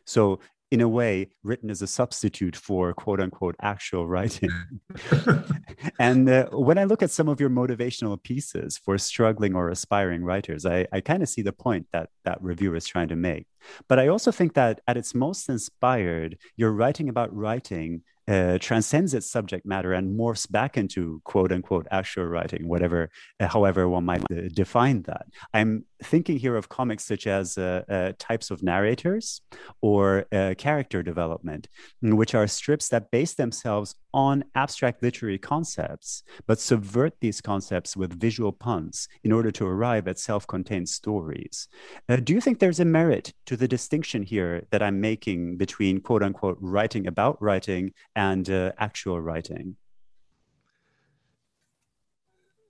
So 0.05 0.39
in 0.71 0.81
a 0.81 0.87
way 0.87 1.29
written 1.43 1.69
as 1.69 1.81
a 1.81 1.87
substitute 1.87 2.55
for 2.55 2.93
quote 2.93 3.19
unquote 3.19 3.55
actual 3.61 4.07
writing. 4.07 4.49
and 5.99 6.29
uh, 6.29 6.47
when 6.51 6.77
I 6.77 6.83
look 6.83 7.01
at 7.01 7.11
some 7.11 7.27
of 7.27 7.39
your 7.39 7.49
motivational 7.49 8.21
pieces 8.21 8.77
for 8.77 8.97
struggling 8.97 9.55
or 9.55 9.69
aspiring 9.69 10.23
writers, 10.23 10.65
I, 10.65 10.87
I 10.91 11.01
kind 11.01 11.23
of 11.23 11.29
see 11.29 11.41
the 11.41 11.53
point 11.53 11.87
that 11.91 12.09
that 12.25 12.41
reviewer 12.41 12.75
is 12.75 12.85
trying 12.85 13.07
to 13.09 13.15
make. 13.15 13.47
But 13.87 13.99
I 13.99 14.07
also 14.07 14.31
think 14.31 14.53
that 14.53 14.81
at 14.87 14.97
its 14.97 15.15
most 15.15 15.49
inspired, 15.49 16.37
you're 16.55 16.71
writing 16.71 17.09
about 17.09 17.35
writing 17.35 18.03
uh, 18.29 18.59
transcends 18.59 19.15
its 19.15 19.29
subject 19.29 19.65
matter 19.65 19.91
and 19.91 20.17
morphs 20.17 20.49
back 20.49 20.77
into 20.77 21.19
quote 21.23 21.51
unquote 21.51 21.87
actual 21.89 22.25
writing, 22.25 22.67
whatever, 22.67 23.09
uh, 23.39 23.47
however 23.47 23.89
one 23.89 24.05
might 24.05 24.21
uh, 24.31 24.47
define 24.53 25.01
that. 25.01 25.25
I'm 25.51 25.85
thinking 26.03 26.37
here 26.37 26.55
of 26.55 26.69
comics 26.69 27.05
such 27.05 27.27
as 27.27 27.57
uh, 27.57 27.83
uh, 27.89 28.13
types 28.17 28.51
of 28.51 28.63
narrators 28.63 29.41
or 29.81 30.25
uh, 30.31 30.53
character 30.57 31.03
development, 31.03 31.67
which 32.01 32.33
are 32.35 32.47
strips 32.47 32.89
that 32.89 33.11
base 33.11 33.33
themselves 33.33 33.95
on 34.13 34.43
abstract 34.55 35.03
literary 35.03 35.37
concepts, 35.37 36.23
but 36.47 36.59
subvert 36.59 37.13
these 37.21 37.41
concepts 37.41 37.95
with 37.95 38.19
visual 38.19 38.51
puns 38.51 39.07
in 39.23 39.31
order 39.31 39.51
to 39.51 39.65
arrive 39.65 40.07
at 40.07 40.17
self 40.17 40.47
contained 40.47 40.89
stories. 40.89 41.67
Uh, 42.07 42.17
do 42.17 42.33
you 42.33 42.41
think 42.41 42.59
there's 42.59 42.79
a 42.79 42.85
merit 42.85 43.33
to 43.45 43.55
the 43.55 43.67
distinction 43.67 44.23
here 44.23 44.65
that 44.71 44.81
I'm 44.81 44.99
making 45.01 45.57
between 45.57 46.01
quote 46.01 46.23
unquote 46.23 46.57
writing 46.59 47.07
about 47.07 47.41
writing 47.41 47.93
and 48.15 48.49
uh, 48.49 48.71
actual 48.77 49.21
writing? 49.21 49.75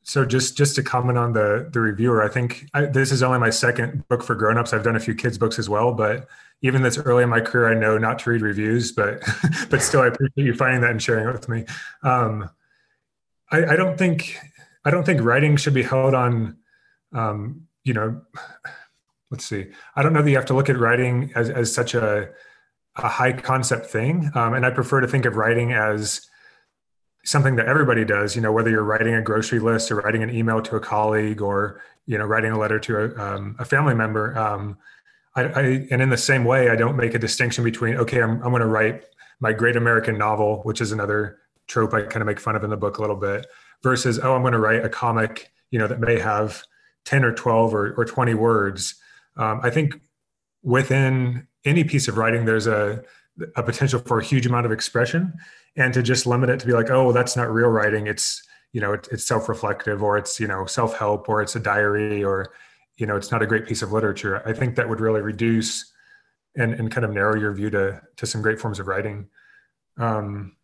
So 0.09 0.25
just 0.25 0.57
just 0.57 0.73
to 0.75 0.81
comment 0.81 1.19
on 1.19 1.33
the 1.33 1.69
the 1.71 1.79
reviewer, 1.79 2.23
I 2.23 2.29
think 2.29 2.65
I, 2.73 2.85
this 2.85 3.11
is 3.11 3.21
only 3.21 3.37
my 3.37 3.51
second 3.51 4.07
book 4.07 4.23
for 4.23 4.33
grown-ups. 4.33 4.73
I've 4.73 4.83
done 4.83 4.95
a 4.95 4.99
few 4.99 5.13
kids 5.13 5.37
books 5.37 5.59
as 5.59 5.69
well, 5.69 5.93
but 5.93 6.27
even 6.63 6.81
this 6.81 6.97
early 6.97 7.21
in 7.21 7.29
my 7.29 7.41
career, 7.41 7.69
I 7.69 7.79
know 7.79 7.99
not 7.99 8.17
to 8.19 8.31
read 8.31 8.41
reviews, 8.41 8.91
but 8.91 9.21
but 9.69 9.83
still, 9.83 10.01
I 10.01 10.07
appreciate 10.07 10.45
you 10.47 10.55
finding 10.55 10.81
that 10.81 10.89
and 10.89 10.99
sharing 10.99 11.29
it 11.29 11.31
with 11.31 11.47
me. 11.47 11.63
Um, 12.01 12.49
I, 13.51 13.65
I, 13.65 13.75
don't 13.75 13.99
think 13.99 14.35
I 14.83 14.89
don't 14.89 15.05
think 15.05 15.21
writing 15.21 15.57
should 15.57 15.75
be 15.75 15.83
held 15.83 16.15
on, 16.15 16.57
um, 17.13 17.67
you 17.83 17.93
know, 17.93 18.19
let's 19.29 19.45
see. 19.45 19.67
I 19.95 20.01
don't 20.01 20.13
know 20.13 20.23
that 20.23 20.29
you 20.31 20.37
have 20.37 20.47
to 20.47 20.55
look 20.55 20.71
at 20.71 20.79
writing 20.79 21.31
as 21.35 21.51
as 21.51 21.71
such 21.71 21.93
a 21.93 22.29
a 22.95 23.07
high 23.07 23.33
concept 23.33 23.85
thing, 23.85 24.31
um, 24.33 24.55
and 24.55 24.65
I 24.65 24.71
prefer 24.71 25.01
to 25.01 25.07
think 25.07 25.25
of 25.25 25.35
writing 25.35 25.71
as 25.71 26.27
something 27.29 27.55
that 27.57 27.67
everybody 27.67 28.03
does 28.03 28.35
you 28.35 28.41
know 28.41 28.51
whether 28.51 28.71
you're 28.71 28.83
writing 28.83 29.13
a 29.13 29.21
grocery 29.21 29.59
list 29.59 29.91
or 29.91 29.97
writing 29.97 30.23
an 30.23 30.33
email 30.33 30.61
to 30.63 30.75
a 30.75 30.79
colleague 30.79 31.41
or 31.41 31.79
you 32.07 32.17
know 32.17 32.25
writing 32.25 32.51
a 32.51 32.57
letter 32.57 32.79
to 32.79 32.97
a, 32.97 33.15
um, 33.23 33.55
a 33.59 33.65
family 33.65 33.93
member 33.93 34.35
um, 34.35 34.75
I, 35.35 35.43
I, 35.43 35.61
and 35.91 36.01
in 36.01 36.09
the 36.09 36.17
same 36.17 36.43
way 36.43 36.71
i 36.71 36.75
don't 36.75 36.97
make 36.97 37.13
a 37.13 37.19
distinction 37.19 37.63
between 37.63 37.95
okay 37.97 38.23
i'm, 38.23 38.41
I'm 38.41 38.49
going 38.49 38.61
to 38.61 38.67
write 38.67 39.03
my 39.39 39.53
great 39.53 39.75
american 39.75 40.17
novel 40.17 40.61
which 40.63 40.81
is 40.81 40.91
another 40.91 41.37
trope 41.67 41.93
i 41.93 42.01
kind 42.01 42.23
of 42.23 42.25
make 42.25 42.39
fun 42.39 42.55
of 42.55 42.63
in 42.63 42.71
the 42.71 42.77
book 42.77 42.97
a 42.97 43.01
little 43.01 43.15
bit 43.15 43.45
versus 43.83 44.17
oh 44.17 44.33
i'm 44.33 44.41
going 44.41 44.53
to 44.53 44.59
write 44.59 44.83
a 44.83 44.89
comic 44.89 45.51
you 45.69 45.77
know 45.77 45.87
that 45.87 45.99
may 45.99 46.17
have 46.17 46.63
10 47.05 47.23
or 47.23 47.33
12 47.33 47.73
or, 47.73 47.93
or 47.93 48.05
20 48.05 48.33
words. 48.33 48.95
Um, 49.37 49.59
i 49.61 49.69
think 49.69 50.01
within 50.63 51.47
any 51.63 51.83
piece 51.83 52.07
of 52.07 52.17
writing 52.17 52.45
there's 52.45 52.65
a, 52.65 53.03
a 53.55 53.61
potential 53.61 53.99
for 53.99 54.19
a 54.19 54.23
huge 54.23 54.47
amount 54.47 54.65
of 54.65 54.71
expression 54.71 55.33
and 55.77 55.93
to 55.93 56.01
just 56.01 56.25
limit 56.25 56.49
it 56.49 56.59
to 56.59 56.67
be 56.67 56.73
like 56.73 56.89
oh 56.89 57.11
that's 57.11 57.35
not 57.35 57.51
real 57.51 57.69
writing. 57.69 58.07
It's 58.07 58.41
you 58.73 58.81
know 58.81 58.93
it, 58.93 59.07
it's 59.11 59.25
self-reflective 59.25 60.03
or 60.03 60.17
it's 60.17 60.39
you 60.39 60.47
know 60.47 60.65
self-help 60.65 61.27
or 61.29 61.41
it's 61.41 61.55
a 61.55 61.59
diary 61.59 62.23
or 62.23 62.51
you 62.97 63.05
know 63.05 63.15
it's 63.15 63.31
not 63.31 63.41
a 63.41 63.47
great 63.47 63.65
piece 63.65 63.81
of 63.81 63.91
literature. 63.91 64.41
I 64.47 64.53
think 64.53 64.75
that 64.75 64.87
would 64.87 64.99
really 64.99 65.21
reduce 65.21 65.91
and, 66.55 66.73
and 66.73 66.91
kind 66.91 67.05
of 67.05 67.11
narrow 67.11 67.35
your 67.39 67.53
view 67.53 67.69
to 67.71 68.01
to 68.17 68.25
some 68.25 68.41
great 68.41 68.59
forms 68.59 68.79
of 68.79 68.87
writing. 68.87 69.27
Um, 69.97 70.55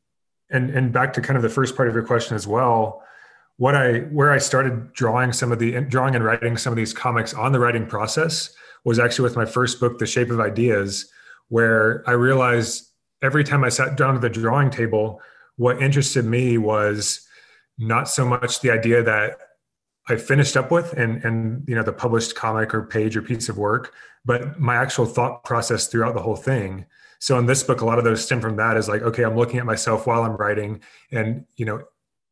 and 0.50 0.70
and 0.70 0.92
back 0.92 1.14
to 1.14 1.22
kind 1.22 1.38
of 1.38 1.44
the 1.44 1.50
first 1.50 1.76
part 1.76 1.88
of 1.88 1.96
your 1.96 2.04
question 2.04 2.36
as 2.36 2.48
well 2.48 3.02
what 3.58 3.76
i 3.76 4.00
where 4.00 4.32
i 4.32 4.38
started 4.38 4.92
drawing 4.94 5.32
some 5.32 5.52
of 5.52 5.60
the 5.60 5.82
drawing 5.82 6.16
and 6.16 6.24
writing 6.24 6.58
some 6.58 6.72
of 6.72 6.78
these 6.78 6.94
comics 6.94 7.34
on 7.34 7.52
the 7.52 7.60
writing 7.60 7.86
process 7.86 8.54
was 8.84 9.00
actually 9.00 9.24
with 9.24 9.36
my 9.36 9.46
first 9.46 9.80
book 9.80 9.98
the 9.98 10.06
shape 10.06 10.30
of 10.30 10.40
ideas 10.40 11.12
where 11.50 12.04
i 12.08 12.12
realized 12.12 12.92
every 13.26 13.44
time 13.44 13.64
i 13.64 13.70
sat 13.70 13.98
down 13.98 14.14
to 14.14 14.20
the 14.20 14.30
drawing 14.30 14.70
table 14.70 15.22
what 15.58 15.82
interested 15.82 16.26
me 16.26 16.58
was 16.58 17.28
not 17.78 18.08
so 18.08 18.26
much 18.26 18.62
the 18.62 18.72
idea 18.72 19.04
that 19.04 19.38
I 20.08 20.16
finished 20.18 20.56
up 20.56 20.72
with 20.72 20.94
and 20.94 21.24
and 21.24 21.68
you 21.68 21.76
know 21.76 21.84
the 21.84 21.94
published 21.94 22.36
comic 22.36 22.74
or 22.74 22.84
page 22.84 23.18
or 23.18 23.22
piece 23.22 23.50
of 23.50 23.58
work, 23.58 23.94
but 24.24 24.60
my 24.60 24.76
actual 24.76 25.06
thought 25.06 25.44
process 25.44 25.88
throughout 25.88 26.14
the 26.14 26.22
whole 26.22 26.36
thing. 26.36 26.86
So 27.20 27.40
in 27.40 27.46
this 27.48 27.64
book, 27.64 27.82
a 27.82 27.86
lot 27.86 27.98
of 27.98 28.04
those 28.04 28.24
stem 28.24 28.42
from 28.42 28.56
that 28.58 28.78
is 28.78 28.88
like, 28.88 29.02
okay, 29.02 29.24
I'm 29.24 29.36
looking 29.36 29.60
at 29.60 29.66
myself 29.66 30.06
while 30.06 30.24
I'm 30.24 30.36
writing 30.36 30.82
and 31.12 31.46
you 31.56 31.66
know, 31.66 31.84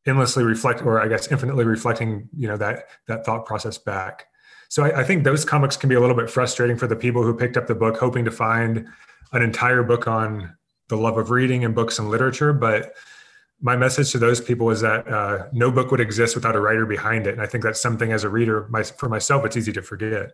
endlessly 0.05 0.43
reflect 0.43 0.83
or 0.83 1.01
I 1.01 1.07
guess 1.07 1.31
infinitely 1.31 1.65
reflecting, 1.65 2.29
you 2.37 2.47
know, 2.47 2.57
that 2.57 2.85
that 3.07 3.25
thought 3.25 3.45
process 3.45 3.77
back. 3.77 4.27
So 4.69 4.83
I, 4.83 5.01
I 5.01 5.03
think 5.03 5.23
those 5.23 5.45
comics 5.45 5.77
can 5.77 5.89
be 5.89 5.95
a 5.95 5.99
little 5.99 6.15
bit 6.15 6.29
frustrating 6.29 6.77
for 6.77 6.87
the 6.87 6.95
people 6.95 7.23
who 7.23 7.35
picked 7.35 7.57
up 7.57 7.67
the 7.67 7.75
book 7.75 7.97
hoping 7.97 8.25
to 8.25 8.31
find 8.31 8.87
an 9.31 9.41
entire 9.41 9.81
book 9.81 10.07
on 10.07 10.55
the 10.89 10.97
love 10.97 11.17
of 11.17 11.31
reading 11.31 11.63
and 11.65 11.73
books 11.73 11.99
and 11.99 12.09
literature, 12.09 12.53
but 12.53 12.93
my 13.61 13.77
message 13.77 14.11
to 14.11 14.19
those 14.19 14.41
people 14.41 14.69
is 14.69 14.81
that 14.81 15.07
uh, 15.07 15.47
no 15.53 15.71
book 15.71 15.89
would 15.89 16.01
exist 16.01 16.35
without 16.35 16.55
a 16.55 16.59
writer 16.59 16.85
behind 16.85 17.25
it. 17.25 17.33
And 17.33 17.41
i 17.41 17.45
think 17.45 17.63
that's 17.63 17.81
something 17.81 18.11
as 18.11 18.23
a 18.23 18.29
reader 18.29 18.67
my, 18.69 18.83
for 18.83 19.09
myself 19.09 19.45
it's 19.45 19.57
easy 19.57 19.71
to 19.73 19.81
forget. 19.81 20.31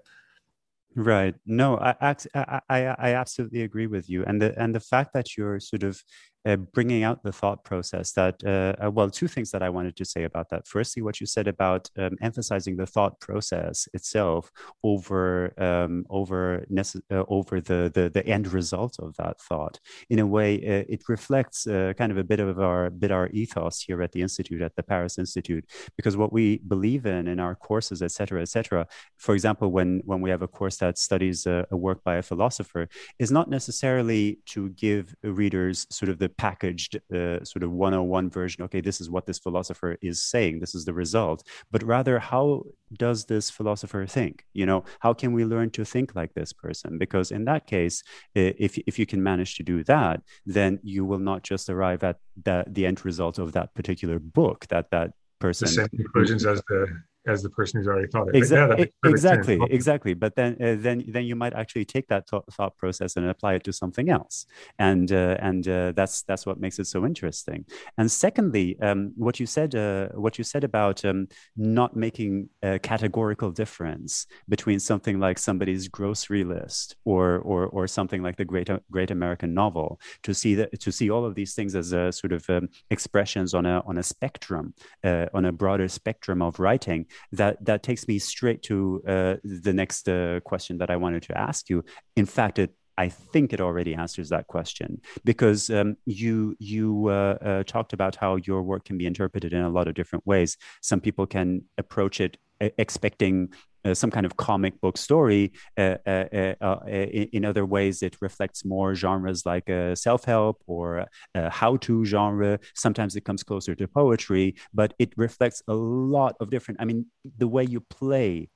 Right. 0.96 1.36
No 1.46 1.78
I, 1.78 2.16
I 2.34 2.62
i 2.70 3.14
absolutely 3.14 3.62
agree 3.62 3.88
with 3.88 4.10
you. 4.10 4.26
And 4.26 4.42
the 4.42 4.60
and 4.60 4.74
the 4.74 4.80
fact 4.80 5.14
that 5.14 5.38
you're 5.38 5.60
sort 5.60 5.84
of 5.84 6.02
uh, 6.46 6.56
bringing 6.56 7.04
out 7.04 7.24
the 7.24 7.32
thought 7.32 7.64
process 7.64 8.12
that 8.14 8.42
uh, 8.46 8.74
uh, 8.86 8.90
well 8.90 9.10
two 9.10 9.28
things 9.28 9.52
that 9.52 9.62
i 9.62 9.70
wanted 9.70 9.96
to 9.96 10.06
say 10.06 10.24
about 10.24 10.50
that. 10.50 10.68
Firstly 10.68 11.02
what 11.02 11.20
you 11.20 11.28
said 11.28 11.48
about 11.48 11.90
um, 11.98 12.16
emphasizing 12.22 12.78
the 12.78 12.86
thought 12.86 13.20
process 13.20 13.88
itself 13.94 14.52
over 14.84 15.54
um, 15.62 16.06
over 16.10 16.66
nece- 16.72 17.02
uh, 17.12 17.24
over 17.28 17.60
the, 17.62 17.92
the 17.94 18.10
the 18.10 18.26
end 18.26 18.52
result 18.54 18.98
of 19.00 19.16
that 19.18 19.40
thought. 19.42 19.80
In 20.10 20.20
a 20.20 20.28
way 20.28 20.56
uh, 20.58 20.86
it 20.88 21.04
reflects 21.10 21.68
uh, 21.68 21.94
kind 21.98 22.12
of 22.12 22.18
a 22.18 22.24
bit 22.24 22.40
of 22.40 22.60
our 22.60 22.90
bit 22.90 23.12
our 23.12 23.28
ethos 23.30 23.82
here 23.82 24.02
at 24.02 24.12
the 24.12 24.22
institute 24.22 24.62
at 24.62 24.76
the 24.76 24.84
paris 24.84 25.18
institute 25.18 25.66
because 25.96 26.16
what 26.16 26.32
we 26.32 26.60
believe 26.68 27.06
in 27.06 27.28
in 27.28 27.40
our 27.40 27.56
courses 27.56 28.02
etc 28.02 28.42
etc 28.42 28.88
for 29.18 29.34
example 29.34 29.72
when 29.72 30.02
when 30.06 30.22
we 30.22 30.30
have 30.30 30.42
a 30.42 30.48
course 30.48 30.78
that 30.78 30.98
studies 30.98 31.46
a, 31.46 31.66
a 31.72 31.78
work 31.78 32.04
by 32.04 32.16
a 32.16 32.22
philosopher 32.22 32.88
is 33.20 33.32
not 33.32 33.50
necessarily 33.50 34.40
to 34.46 34.70
give 34.70 35.16
readers 35.24 35.86
sort 35.90 36.10
of 36.10 36.20
the 36.20 36.29
packaged 36.30 37.00
uh, 37.14 37.44
sort 37.44 37.64
of 37.64 37.72
101 37.72 38.30
version 38.30 38.64
okay 38.64 38.82
this 38.82 39.02
is 39.02 39.10
what 39.10 39.26
this 39.26 39.40
philosopher 39.40 39.98
is 40.02 40.22
saying 40.22 40.60
this 40.60 40.76
is 40.76 40.86
the 40.86 40.94
result. 40.94 41.46
But 41.72 41.84
rather 41.84 42.20
how 42.20 42.64
does 42.94 43.26
this 43.26 43.50
philosopher 43.50 44.06
think? 44.06 44.46
You 44.54 44.66
know 44.66 44.84
how 45.00 45.14
can 45.14 45.34
we 45.34 45.46
learn 45.46 45.70
to 45.72 45.86
think 45.86 46.16
like 46.16 46.34
this 46.34 46.54
person? 46.54 46.98
Because 46.98 47.32
in 47.32 47.46
that 47.46 47.68
case 47.68 48.04
if, 48.36 48.78
if 48.88 49.00
you 49.00 49.06
can 49.06 49.22
manage 49.22 49.56
to 49.58 49.64
do 49.64 49.84
that 49.86 50.22
then 50.46 50.80
you 50.84 51.06
will 51.06 51.20
not 51.20 51.44
just 51.44 51.70
arrive 51.70 52.04
at 52.04 52.18
the, 52.44 52.64
the 52.68 52.86
end 52.86 53.04
result 53.06 53.38
of 53.40 53.52
that 53.54 53.74
particular 53.74 54.20
book 54.20 54.68
that 54.68 54.90
that 54.92 55.12
person 55.40 55.68
the 55.68 55.74
same 55.74 55.88
conclusions 55.90 56.46
as 56.46 56.62
the 56.68 57.02
as 57.28 57.44
the 57.44 57.50
person 57.50 57.80
who's 57.80 57.88
already 57.88 58.08
thought 58.08 58.30
it. 58.30 58.36
Exactly, 58.36 58.92
yeah, 59.04 59.10
exactly, 59.10 59.58
sense. 59.58 59.70
exactly. 59.72 60.14
But 60.14 60.36
then, 60.36 60.54
uh, 60.62 60.76
then, 60.80 61.04
then 61.08 61.26
you 61.26 61.36
might 61.36 61.54
actually 61.54 61.86
take 61.86 62.08
that 62.08 62.28
th- 62.28 62.44
thought 62.52 62.78
process 62.78 63.18
and 63.18 63.30
apply 63.30 63.56
it 63.56 63.64
to 63.66 63.74
something 63.74 64.10
else, 64.10 64.46
and 64.78 65.12
uh, 65.12 65.38
and 65.40 65.68
uh, 65.68 65.92
that's 65.92 66.24
that's 66.24 66.46
what 66.46 66.60
makes 66.60 66.80
it 66.80 66.88
so 66.88 67.06
interesting. 67.06 67.66
And 67.98 68.10
secondly, 68.10 68.78
um, 68.82 69.12
what 69.16 69.40
you 69.40 69.46
said, 69.46 69.76
uh, 69.76 70.10
what 70.10 70.38
you 70.38 70.44
said 70.44 70.64
about 70.64 71.04
um, 71.04 71.28
not 71.58 71.96
making 71.96 72.50
a 72.64 72.80
categorical 72.80 73.52
difference 73.52 74.26
between 74.48 74.80
something 74.80 75.20
like 75.20 75.38
somebody's 75.38 75.88
grocery 75.88 76.44
list 76.44 76.96
or 77.06 77.40
or 77.40 77.68
or 77.68 77.88
something 77.88 78.24
like 78.24 78.38
the 78.38 78.46
Great 78.46 78.70
Great 78.92 79.12
American 79.12 79.54
Novel, 79.54 80.00
to 80.24 80.34
see 80.34 80.56
that 80.56 80.80
to 80.80 80.92
see 80.92 81.10
all 81.10 81.26
of 81.26 81.36
these 81.36 81.54
things 81.54 81.76
as 81.76 81.92
a 81.92 82.12
sort 82.12 82.32
of 82.32 82.50
um, 82.50 82.70
expressions 82.90 83.54
on 83.54 83.66
a 83.66 83.84
on 83.86 83.98
a 83.98 84.04
spectrum, 84.04 84.74
uh, 85.04 85.26
on 85.34 85.46
a 85.46 85.52
broader 85.52 85.88
spectrum 85.88 86.42
of 86.42 86.60
writing 86.60 87.06
that 87.32 87.64
that 87.66 87.84
takes 87.84 88.08
me 88.08 88.20
straight 88.20 88.62
to 88.64 89.02
uh, 89.08 89.36
the 89.44 89.74
next 89.74 90.08
uh, 90.10 90.40
question 90.42 90.78
that 90.80 90.90
I 90.90 90.96
wanted 90.96 91.24
to 91.24 91.38
ask 91.38 91.70
you. 91.70 91.84
In 92.16 92.26
fact, 92.26 92.60
it 92.60 92.74
I 92.98 93.08
think 93.08 93.54
it 93.54 93.62
already 93.62 93.96
answers 93.96 94.28
that 94.30 94.48
question 94.48 95.02
because 95.24 95.70
um, 95.70 95.96
you 96.06 96.56
you 96.60 97.08
uh, 97.08 97.38
uh, 97.42 97.64
talked 97.64 97.94
about 97.94 98.16
how 98.16 98.36
your 98.38 98.62
work 98.62 98.84
can 98.84 98.98
be 98.98 99.06
interpreted 99.06 99.54
in 99.54 99.62
a 99.62 99.70
lot 99.70 99.88
of 99.88 99.94
different 99.94 100.28
ways. 100.28 100.58
Some 100.82 101.00
people 101.00 101.26
can 101.26 101.64
approach 101.78 102.20
it 102.20 102.38
expecting 102.78 103.54
uh, 103.86 103.94
some 103.94 104.12
kind 104.12 104.26
of 104.26 104.38
comic 104.38 104.80
book 104.82 104.98
story. 104.98 105.52
Uh, 105.78 105.96
uh, 106.06 106.26
uh, 106.34 106.54
uh 106.62 106.80
in, 106.88 107.46
other 107.46 107.66
ways, 107.66 108.04
it 108.04 108.16
reflects 108.22 108.66
more 108.66 108.96
genres 108.96 109.46
like 109.46 109.70
self 109.96 110.26
help 110.26 110.62
or 110.68 111.06
how 111.36 111.78
to 111.78 112.06
genre. 112.06 112.60
Sometimes 112.76 113.16
it 113.16 113.26
comes 113.26 113.44
closer 113.44 113.76
to 113.76 113.88
poetry, 113.88 114.56
but 114.74 114.94
it 115.00 115.14
reflects 115.18 115.62
a 115.68 115.74
lot 115.74 116.36
of 116.40 116.50
different. 116.50 116.82
I 116.82 116.86
mean, 116.86 117.06
the 117.38 117.48
way 117.48 117.64
you 117.64 117.82
play. 117.82 118.50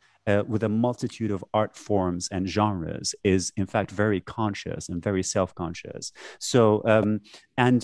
with 0.53 0.63
a 0.63 0.69
multitude 0.69 1.31
of 1.31 1.43
art 1.53 1.75
forms 1.75 2.29
and 2.31 2.47
genres 2.47 3.07
is 3.25 3.51
in 3.61 3.67
fact 3.73 3.91
very 3.91 4.21
conscious 4.21 4.87
and 4.89 5.03
very 5.03 5.23
self-conscious 5.35 6.13
so 6.39 6.81
um, 6.93 7.19
and 7.57 7.79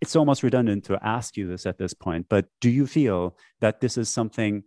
it's 0.00 0.16
almost 0.16 0.42
redundant 0.42 0.84
to 0.84 0.98
ask 1.02 1.36
you 1.36 1.48
this 1.48 1.66
at 1.66 1.78
this 1.78 1.94
point, 1.94 2.26
but 2.28 2.46
do 2.60 2.70
you 2.70 2.86
feel 2.86 3.36
that 3.60 3.80
this 3.80 3.96
is 3.96 4.08
something 4.08 4.62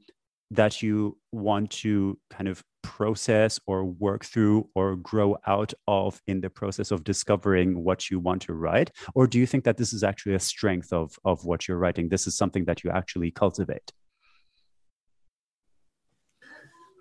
that 0.52 0.82
you 0.82 1.18
want 1.32 1.70
to 1.70 2.18
kind 2.30 2.48
of 2.48 2.64
process 2.82 3.60
or 3.68 3.86
work 3.86 4.26
through 4.26 4.68
or 4.74 4.96
grow 4.96 5.38
out 5.46 5.74
of 5.88 6.22
in 6.28 6.42
the 6.42 6.50
process 6.50 6.92
of 6.92 7.04
discovering 7.04 7.84
what 7.84 8.10
you 8.10 8.20
want 8.20 8.42
to 8.44 8.54
write? 8.54 8.92
Or 9.14 9.28
do 9.28 9.38
you 9.38 9.46
think 9.46 9.64
that 9.66 9.78
this 9.78 9.94
is 9.94 10.04
actually 10.04 10.36
a 10.36 10.40
strength 10.40 10.92
of 10.92 11.18
of 11.26 11.46
what 11.46 11.68
you're 11.68 11.78
writing? 11.78 12.10
This 12.10 12.28
is 12.28 12.36
something 12.36 12.66
that 12.66 12.84
you 12.84 12.90
actually 12.90 13.32
cultivate? 13.32 13.92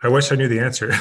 I 0.02 0.08
wish 0.08 0.30
I 0.30 0.36
knew 0.36 0.48
the 0.48 0.60
answer. 0.60 0.92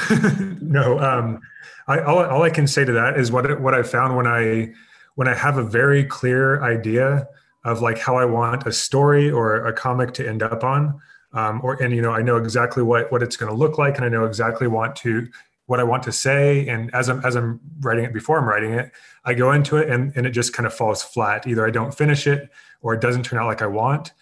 no, 0.60 0.98
um, 0.98 1.40
I, 1.86 2.00
all, 2.00 2.24
all 2.24 2.42
I 2.42 2.50
can 2.50 2.66
say 2.66 2.84
to 2.84 2.92
that 2.92 3.18
is 3.18 3.30
what 3.30 3.60
what 3.60 3.74
I 3.74 3.82
found 3.82 4.16
when 4.16 4.26
I 4.26 4.72
when 5.14 5.28
I 5.28 5.34
have 5.34 5.56
a 5.58 5.64
very 5.64 6.04
clear 6.04 6.62
idea 6.62 7.28
of 7.64 7.80
like 7.80 7.98
how 7.98 8.16
I 8.16 8.24
want 8.24 8.66
a 8.66 8.72
story 8.72 9.30
or 9.30 9.66
a 9.66 9.72
comic 9.72 10.14
to 10.14 10.28
end 10.28 10.42
up 10.42 10.64
on 10.64 11.00
um, 11.32 11.60
or 11.62 11.82
and 11.82 11.94
you 11.94 12.02
know 12.02 12.12
I 12.12 12.22
know 12.22 12.36
exactly 12.36 12.82
what 12.82 13.10
what 13.12 13.22
it's 13.22 13.36
going 13.36 13.50
to 13.50 13.56
look 13.56 13.78
like, 13.78 13.96
and 13.96 14.04
I 14.04 14.08
know 14.08 14.24
exactly 14.24 14.66
want 14.66 14.96
to 14.96 15.28
what 15.66 15.80
I 15.80 15.84
want 15.84 16.02
to 16.04 16.12
say. 16.12 16.66
And 16.68 16.92
as 16.94 17.08
I'm 17.08 17.24
as 17.24 17.36
I'm 17.36 17.60
writing 17.80 18.04
it 18.04 18.12
before 18.12 18.38
I'm 18.38 18.48
writing 18.48 18.72
it, 18.72 18.90
I 19.24 19.34
go 19.34 19.52
into 19.52 19.76
it 19.76 19.90
and 19.90 20.12
and 20.16 20.26
it 20.26 20.30
just 20.30 20.52
kind 20.52 20.66
of 20.66 20.74
falls 20.74 21.02
flat. 21.02 21.46
Either 21.46 21.66
I 21.66 21.70
don't 21.70 21.94
finish 21.94 22.26
it 22.26 22.50
or 22.80 22.94
it 22.94 23.00
doesn't 23.00 23.24
turn 23.24 23.38
out 23.38 23.46
like 23.46 23.62
I 23.62 23.66
want. 23.66 24.12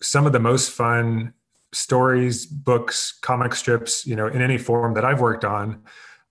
Some 0.00 0.26
of 0.26 0.32
the 0.32 0.40
most 0.40 0.70
fun 0.70 1.34
stories, 1.72 2.46
books, 2.46 3.12
comic 3.20 3.54
strips, 3.54 4.06
you 4.06 4.14
know, 4.14 4.26
in 4.26 4.40
any 4.40 4.58
form 4.58 4.94
that 4.94 5.04
I've 5.04 5.20
worked 5.20 5.44
on, 5.44 5.82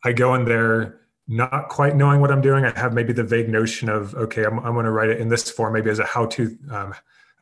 I 0.03 0.13
go 0.13 0.33
in 0.35 0.45
there 0.45 1.01
not 1.27 1.69
quite 1.69 1.95
knowing 1.95 2.21
what 2.21 2.31
I'm 2.31 2.41
doing. 2.41 2.65
I 2.65 2.77
have 2.77 2.93
maybe 2.93 3.13
the 3.13 3.23
vague 3.23 3.49
notion 3.49 3.89
of, 3.89 4.13
okay, 4.15 4.43
I'm, 4.43 4.59
I'm 4.59 4.73
going 4.73 4.85
to 4.85 4.91
write 4.91 5.09
it 5.09 5.19
in 5.19 5.29
this 5.29 5.49
form, 5.49 5.73
maybe 5.73 5.89
as 5.89 5.99
a 5.99 6.05
how-to, 6.05 6.57
um, 6.69 6.93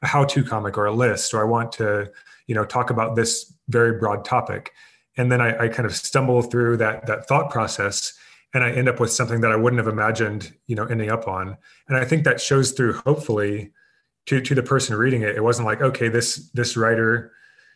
a 0.02 0.08
how-to 0.08 0.44
comic 0.44 0.78
or 0.78 0.86
a 0.86 0.92
list, 0.94 1.34
or 1.34 1.42
I 1.42 1.44
want 1.44 1.72
to, 1.74 2.12
you 2.52 2.56
know 2.56 2.66
talk 2.66 2.90
about 2.90 3.16
this 3.16 3.54
very 3.70 3.98
broad 3.98 4.26
topic. 4.26 4.74
And 5.16 5.32
then 5.32 5.40
I, 5.40 5.58
I, 5.58 5.68
kind 5.70 5.86
of 5.86 5.96
stumble 5.96 6.42
through 6.42 6.76
that 6.78 7.06
that 7.06 7.26
thought 7.26 7.50
process 7.50 8.14
and 8.54 8.62
i 8.62 8.70
end 8.70 8.90
up 8.90 9.00
with 9.00 9.10
something 9.10 9.40
that 9.40 9.52
i 9.54 9.56
wouldn't 9.56 9.78
have 9.78 9.88
imagined 9.88 10.54
you 10.68 10.76
know 10.76 10.84
ending 10.84 11.10
up 11.10 11.30
on. 11.30 11.58
And 11.88 11.96
i 11.96 12.04
think 12.04 12.26
that 12.26 12.42
shows 12.42 12.74
through 12.74 12.96
hopefully 13.06 13.72
to 14.26 14.42
to 14.42 14.54
the 14.54 14.64
person 14.64 14.98
reading 14.98 15.22
it. 15.22 15.38
It 15.38 15.46
wasn't 15.46 15.66
like 15.66 15.82
okay 15.82 16.10
this 16.10 16.50
this 16.50 16.76
writer 16.76 17.32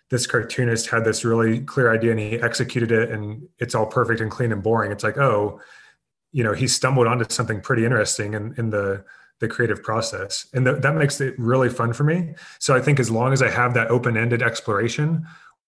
this 0.10 0.28
cartoonist 0.28 0.90
had 0.90 1.06
this 1.06 1.24
really 1.24 1.62
clear 1.62 1.90
idea 1.94 2.12
and 2.12 2.20
he 2.20 2.34
executed 2.42 2.92
it 2.92 3.12
and 3.12 3.48
it's 3.60 3.76
all 3.76 3.86
perfect 3.86 4.20
and 4.20 4.30
clean 4.30 4.52
and 4.52 4.62
boring. 4.62 4.92
It's 4.92 5.06
like 5.06 5.18
oh 5.18 5.62
you 6.34 6.44
know 6.44 6.52
he 6.52 6.68
stumbled 6.68 7.08
onto 7.08 7.26
something 7.30 7.62
pretty 7.62 7.86
interesting 7.86 8.34
in 8.34 8.54
in 8.58 8.72
the 8.72 9.06
the 9.40 9.48
creative 9.48 9.84
process. 9.84 10.48
And 10.54 10.66
th- 10.66 10.82
that 10.82 10.96
makes 10.96 11.20
it 11.20 11.36
really 11.38 11.70
fun 11.70 11.94
for 11.94 12.04
me. 12.04 12.36
So 12.60 12.76
i 12.76 12.82
think 12.82 13.00
as 13.00 13.12
long 13.12 13.34
as 13.34 13.42
i 13.42 13.50
have 13.50 13.74
that 13.74 13.90
open-ended 13.90 14.42
exploration 14.42 15.26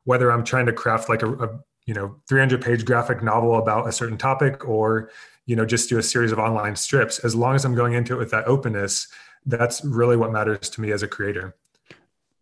whether 0.07 0.31
I'm 0.31 0.45
trying 0.45 0.67
to 0.67 0.73
craft 0.73 1.09
like 1.09 1.21
a, 1.21 1.33
a 1.33 1.59
you 1.85 1.93
know 1.93 2.15
300 2.29 2.61
page 2.61 2.85
graphic 2.85 3.21
novel 3.21 3.57
about 3.57 3.89
a 3.89 3.91
certain 3.91 4.17
topic 4.17 4.67
or 4.67 5.11
you 5.45 5.55
know 5.55 5.65
just 5.65 5.89
do 5.89 5.97
a 5.97 6.03
series 6.03 6.31
of 6.31 6.39
online 6.39 6.77
strips 6.77 7.19
as 7.19 7.35
long 7.35 7.55
as 7.55 7.65
i'm 7.65 7.75
going 7.75 7.93
into 7.93 8.13
it 8.13 8.17
with 8.17 8.31
that 8.31 8.47
openness 8.47 9.07
that's 9.45 9.83
really 9.83 10.17
what 10.17 10.31
matters 10.31 10.69
to 10.69 10.81
me 10.81 10.91
as 10.91 11.03
a 11.03 11.07
creator 11.07 11.55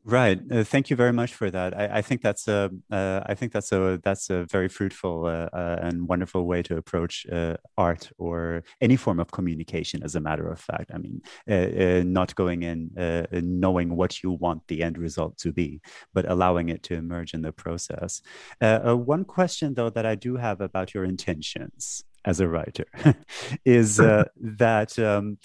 Right. 0.08 0.40
Uh, 0.52 0.64
thank 0.64 0.92
you 0.92 0.96
very 0.96 1.12
much 1.12 1.34
for 1.34 1.50
that. 1.50 1.76
I, 1.76 1.98
I 1.98 2.02
think 2.04 2.22
that's 2.22 2.48
a, 2.48 2.70
uh, 2.92 3.22
I 3.26 3.34
think 3.34 3.52
that's 3.52 3.72
a, 3.72 4.00
that's 4.04 4.30
a 4.30 4.46
very 4.46 4.70
fruitful 4.70 5.26
uh, 5.26 5.50
uh 5.52 5.80
and 5.82 6.08
wonderful 6.08 6.46
way 6.46 6.62
to 6.62 6.78
approach 6.78 7.26
uh, 7.32 7.58
art 7.76 8.12
or 8.20 8.64
any 8.82 8.98
form 8.98 9.20
of 9.20 9.32
communication. 9.32 10.04
As 10.04 10.14
a 10.14 10.20
matter 10.20 10.48
of 10.48 10.60
fact, 10.60 10.92
I 10.94 11.00
mean, 11.00 11.24
uh, 11.50 12.04
not 12.06 12.36
going 12.36 12.62
in 12.62 12.92
knowing 13.32 13.96
what 13.96 14.22
you 14.22 14.30
want 14.30 14.68
the 14.68 14.84
end 14.84 15.00
result 15.00 15.40
to 15.40 15.52
be, 15.52 15.82
but 16.14 16.30
allowing 16.30 16.70
it 16.70 16.84
to 16.84 16.94
emerge 16.94 17.34
in 17.34 17.42
the 17.42 17.52
process. 17.52 18.22
one 18.60 19.26
question, 19.26 19.74
though, 19.74 19.90
that 19.90 20.06
I 20.06 20.14
do 20.14 20.36
have 20.36 20.62
about 20.62 20.94
your 20.94 21.04
intentions 21.04 22.04
as 22.26 22.40
a 22.40 22.48
writer 22.48 22.86
is 23.66 23.98
that 23.98 25.00
um, 25.00 25.38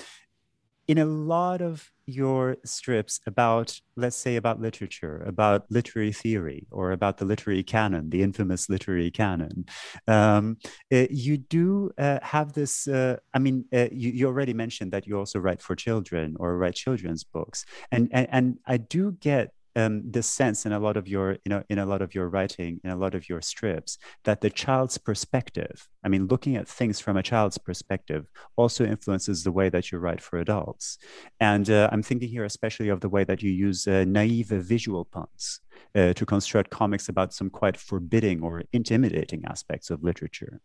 in 0.86 0.98
a 0.98 1.04
lot 1.04 1.62
of 1.62 1.90
your 2.10 2.56
strips 2.64 3.20
about, 3.26 3.80
let's 3.96 4.16
say, 4.16 4.36
about 4.36 4.60
literature, 4.60 5.22
about 5.26 5.66
literary 5.70 6.12
theory, 6.12 6.66
or 6.70 6.92
about 6.92 7.18
the 7.18 7.24
literary 7.24 7.62
canon, 7.62 8.10
the 8.10 8.22
infamous 8.22 8.68
literary 8.68 9.10
canon, 9.10 9.64
um, 10.08 10.56
uh, 10.92 11.06
you 11.10 11.38
do 11.38 11.90
uh, 11.98 12.18
have 12.22 12.52
this. 12.52 12.88
Uh, 12.88 13.16
I 13.34 13.38
mean, 13.38 13.64
uh, 13.72 13.88
you, 13.92 14.10
you, 14.10 14.26
already 14.26 14.54
mentioned 14.54 14.92
that 14.92 15.06
you 15.06 15.18
also 15.18 15.38
write 15.38 15.60
for 15.62 15.74
children 15.74 16.36
or 16.38 16.56
write 16.56 16.74
children's 16.74 17.24
books, 17.24 17.64
and 17.90 18.08
and, 18.12 18.28
and 18.30 18.58
I 18.66 18.76
do 18.76 19.12
get 19.12 19.52
um, 19.76 20.02
this 20.04 20.26
sense 20.26 20.66
in 20.66 20.72
a 20.72 20.78
lot 20.78 20.96
of 20.96 21.06
your 21.08 21.32
you 21.44 21.50
know 21.50 21.62
in 21.68 21.78
a 21.78 21.86
lot 21.86 22.02
of 22.02 22.14
your 22.14 22.28
writing 22.28 22.80
in 22.84 22.90
a 22.90 22.96
lot 22.96 23.14
of 23.14 23.28
your 23.28 23.40
strips 23.40 23.98
that 24.24 24.40
the 24.40 24.50
child's 24.50 24.98
perspective 24.98 25.88
i 26.04 26.08
mean 26.08 26.26
looking 26.26 26.56
at 26.56 26.68
things 26.68 27.00
from 27.00 27.16
a 27.16 27.22
child's 27.22 27.58
perspective 27.58 28.26
also 28.56 28.84
influences 28.84 29.44
the 29.44 29.52
way 29.52 29.68
that 29.68 29.90
you 29.90 29.98
write 29.98 30.20
for 30.20 30.38
adults 30.38 30.98
and 31.40 31.70
uh, 31.70 31.88
i'm 31.92 32.02
thinking 32.02 32.28
here 32.28 32.44
especially 32.44 32.88
of 32.88 33.00
the 33.00 33.08
way 33.08 33.24
that 33.24 33.42
you 33.42 33.50
use 33.50 33.86
uh, 33.86 34.04
naive 34.06 34.48
visual 34.48 35.04
puns 35.04 35.60
uh, 35.94 36.12
to 36.12 36.26
construct 36.26 36.70
comics 36.70 37.08
about 37.08 37.32
some 37.32 37.50
quite 37.50 37.76
forbidding 37.76 38.42
or 38.42 38.62
intimidating 38.72 39.44
aspects 39.46 39.90
of 39.90 40.02
literature. 40.02 40.60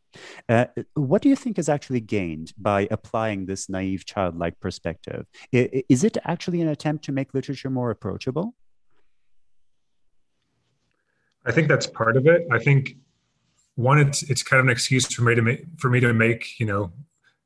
Uh, 0.50 0.66
what 0.94 1.22
do 1.22 1.30
you 1.30 1.36
think 1.36 1.58
is 1.58 1.70
actually 1.70 2.00
gained 2.00 2.54
by 2.58 2.88
applying 2.92 3.46
this 3.46 3.70
naive 3.70 4.06
childlike 4.06 4.60
perspective? 4.60 5.26
Is 5.52 6.04
it 6.04 6.18
actually 6.26 6.62
an 6.62 6.70
attempt 6.70 7.06
to 7.06 7.12
make 7.12 7.34
literature 7.34 7.70
more 7.70 7.92
approachable? 7.92 8.56
I 11.46 11.52
think 11.52 11.68
that's 11.68 11.88
part 11.88 12.18
of 12.18 12.28
it. 12.28 12.48
I 12.52 12.60
think 12.60 12.96
one, 13.76 14.00
it's 14.00 14.24
it's 14.24 14.44
kind 14.44 14.60
of 14.60 14.66
an 14.66 14.72
excuse 14.72 15.06
for 15.14 15.24
me 15.24 15.36
to 15.36 15.42
make 15.42 15.66
for 15.78 15.90
me 15.90 16.00
to 16.00 16.14
make 16.14 16.60
you 16.60 16.66
know 16.66 16.92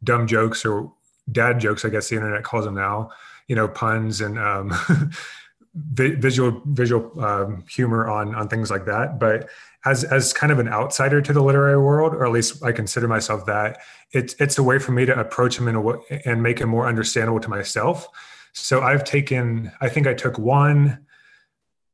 dumb 0.03 0.27
jokes 0.27 0.65
or 0.65 0.93
dad 1.31 1.59
jokes. 1.59 1.83
I 1.85 1.89
guess 1.89 2.09
the 2.09 2.15
internet 2.15 2.43
calls 2.43 2.65
them 2.65 2.75
now. 2.75 3.11
You 3.47 3.55
know, 3.55 3.67
puns 3.67 4.21
and 4.21 4.37
um, 4.37 4.71
visual 5.73 6.61
visual 6.65 7.23
um, 7.23 7.63
humor 7.69 8.07
on 8.07 8.35
on 8.35 8.47
things 8.47 8.69
like 8.69 8.85
that. 8.85 9.19
But 9.19 9.49
as 9.85 10.03
as 10.03 10.33
kind 10.33 10.51
of 10.51 10.59
an 10.59 10.67
outsider 10.67 11.21
to 11.21 11.33
the 11.33 11.41
literary 11.41 11.81
world, 11.81 12.13
or 12.13 12.25
at 12.25 12.31
least 12.31 12.63
I 12.63 12.71
consider 12.71 13.07
myself 13.07 13.45
that, 13.47 13.79
it's 14.11 14.35
it's 14.39 14.57
a 14.57 14.63
way 14.63 14.77
for 14.77 14.91
me 14.91 15.05
to 15.05 15.19
approach 15.19 15.57
him 15.57 15.67
in 15.67 15.75
a 15.75 15.81
way 15.81 15.95
and 16.25 16.43
make 16.43 16.59
him 16.59 16.69
more 16.69 16.87
understandable 16.87 17.39
to 17.39 17.49
myself. 17.49 18.07
So 18.53 18.81
I've 18.81 19.03
taken, 19.03 19.71
I 19.79 19.89
think 19.89 20.07
I 20.07 20.13
took 20.13 20.37
one 20.37 21.05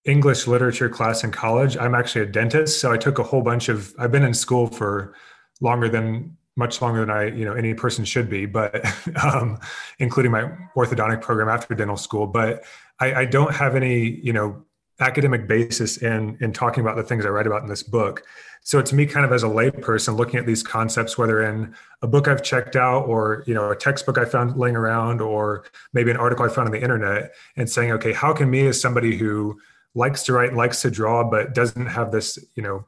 English 0.05 0.47
literature 0.47 0.89
class 0.89 1.23
in 1.23 1.31
college. 1.31 1.77
I'm 1.77 1.95
actually 1.95 2.21
a 2.21 2.27
dentist, 2.27 2.79
so 2.79 2.91
I 2.91 2.97
took 2.97 3.19
a 3.19 3.23
whole 3.23 3.41
bunch 3.41 3.69
of. 3.69 3.93
I've 3.97 4.11
been 4.11 4.23
in 4.23 4.33
school 4.33 4.67
for 4.67 5.15
longer 5.61 5.89
than 5.89 6.37
much 6.55 6.81
longer 6.81 7.01
than 7.01 7.09
I, 7.09 7.25
you 7.25 7.43
know, 7.43 7.53
any 7.53 7.73
person 7.73 8.05
should 8.05 8.29
be, 8.29 8.45
but 8.45 8.85
um, 9.23 9.59
including 9.99 10.31
my 10.31 10.49
orthodontic 10.75 11.21
program 11.21 11.49
after 11.49 11.73
dental 11.75 11.97
school. 11.97 12.27
But 12.27 12.63
I, 12.99 13.13
I 13.13 13.25
don't 13.25 13.53
have 13.53 13.75
any, 13.75 14.21
you 14.23 14.31
know, 14.31 14.63
academic 14.99 15.47
basis 15.47 15.97
in 15.97 16.37
in 16.39 16.53
talking 16.53 16.81
about 16.81 16.95
the 16.95 17.03
things 17.03 17.25
I 17.25 17.29
write 17.29 17.47
about 17.47 17.63
in 17.63 17.67
this 17.67 17.83
book. 17.83 18.23
So 18.61 18.79
it's 18.79 18.93
me 18.93 19.05
kind 19.05 19.25
of 19.25 19.31
as 19.31 19.43
a 19.43 19.47
layperson 19.47 20.17
looking 20.17 20.39
at 20.39 20.45
these 20.45 20.63
concepts, 20.63 21.17
whether 21.17 21.43
in 21.43 21.75
a 22.01 22.07
book 22.07 22.27
I've 22.27 22.41
checked 22.41 22.75
out 22.75 23.05
or 23.07 23.43
you 23.45 23.53
know 23.53 23.71
a 23.71 23.75
textbook 23.75 24.17
I 24.17 24.25
found 24.25 24.57
laying 24.57 24.75
around 24.75 25.19
or 25.19 25.65
maybe 25.93 26.11
an 26.11 26.17
article 26.17 26.45
I 26.45 26.49
found 26.49 26.67
on 26.67 26.71
the 26.71 26.81
internet, 26.81 27.33
and 27.57 27.69
saying, 27.69 27.91
okay, 27.93 28.13
how 28.13 28.33
can 28.33 28.49
me 28.49 28.67
as 28.67 28.79
somebody 28.79 29.17
who 29.17 29.59
likes 29.95 30.23
to 30.23 30.33
write, 30.33 30.53
likes 30.53 30.81
to 30.81 30.91
draw, 30.91 31.23
but 31.23 31.55
doesn't 31.55 31.87
have 31.87 32.11
this, 32.11 32.37
you 32.55 32.61
know, 32.61 32.85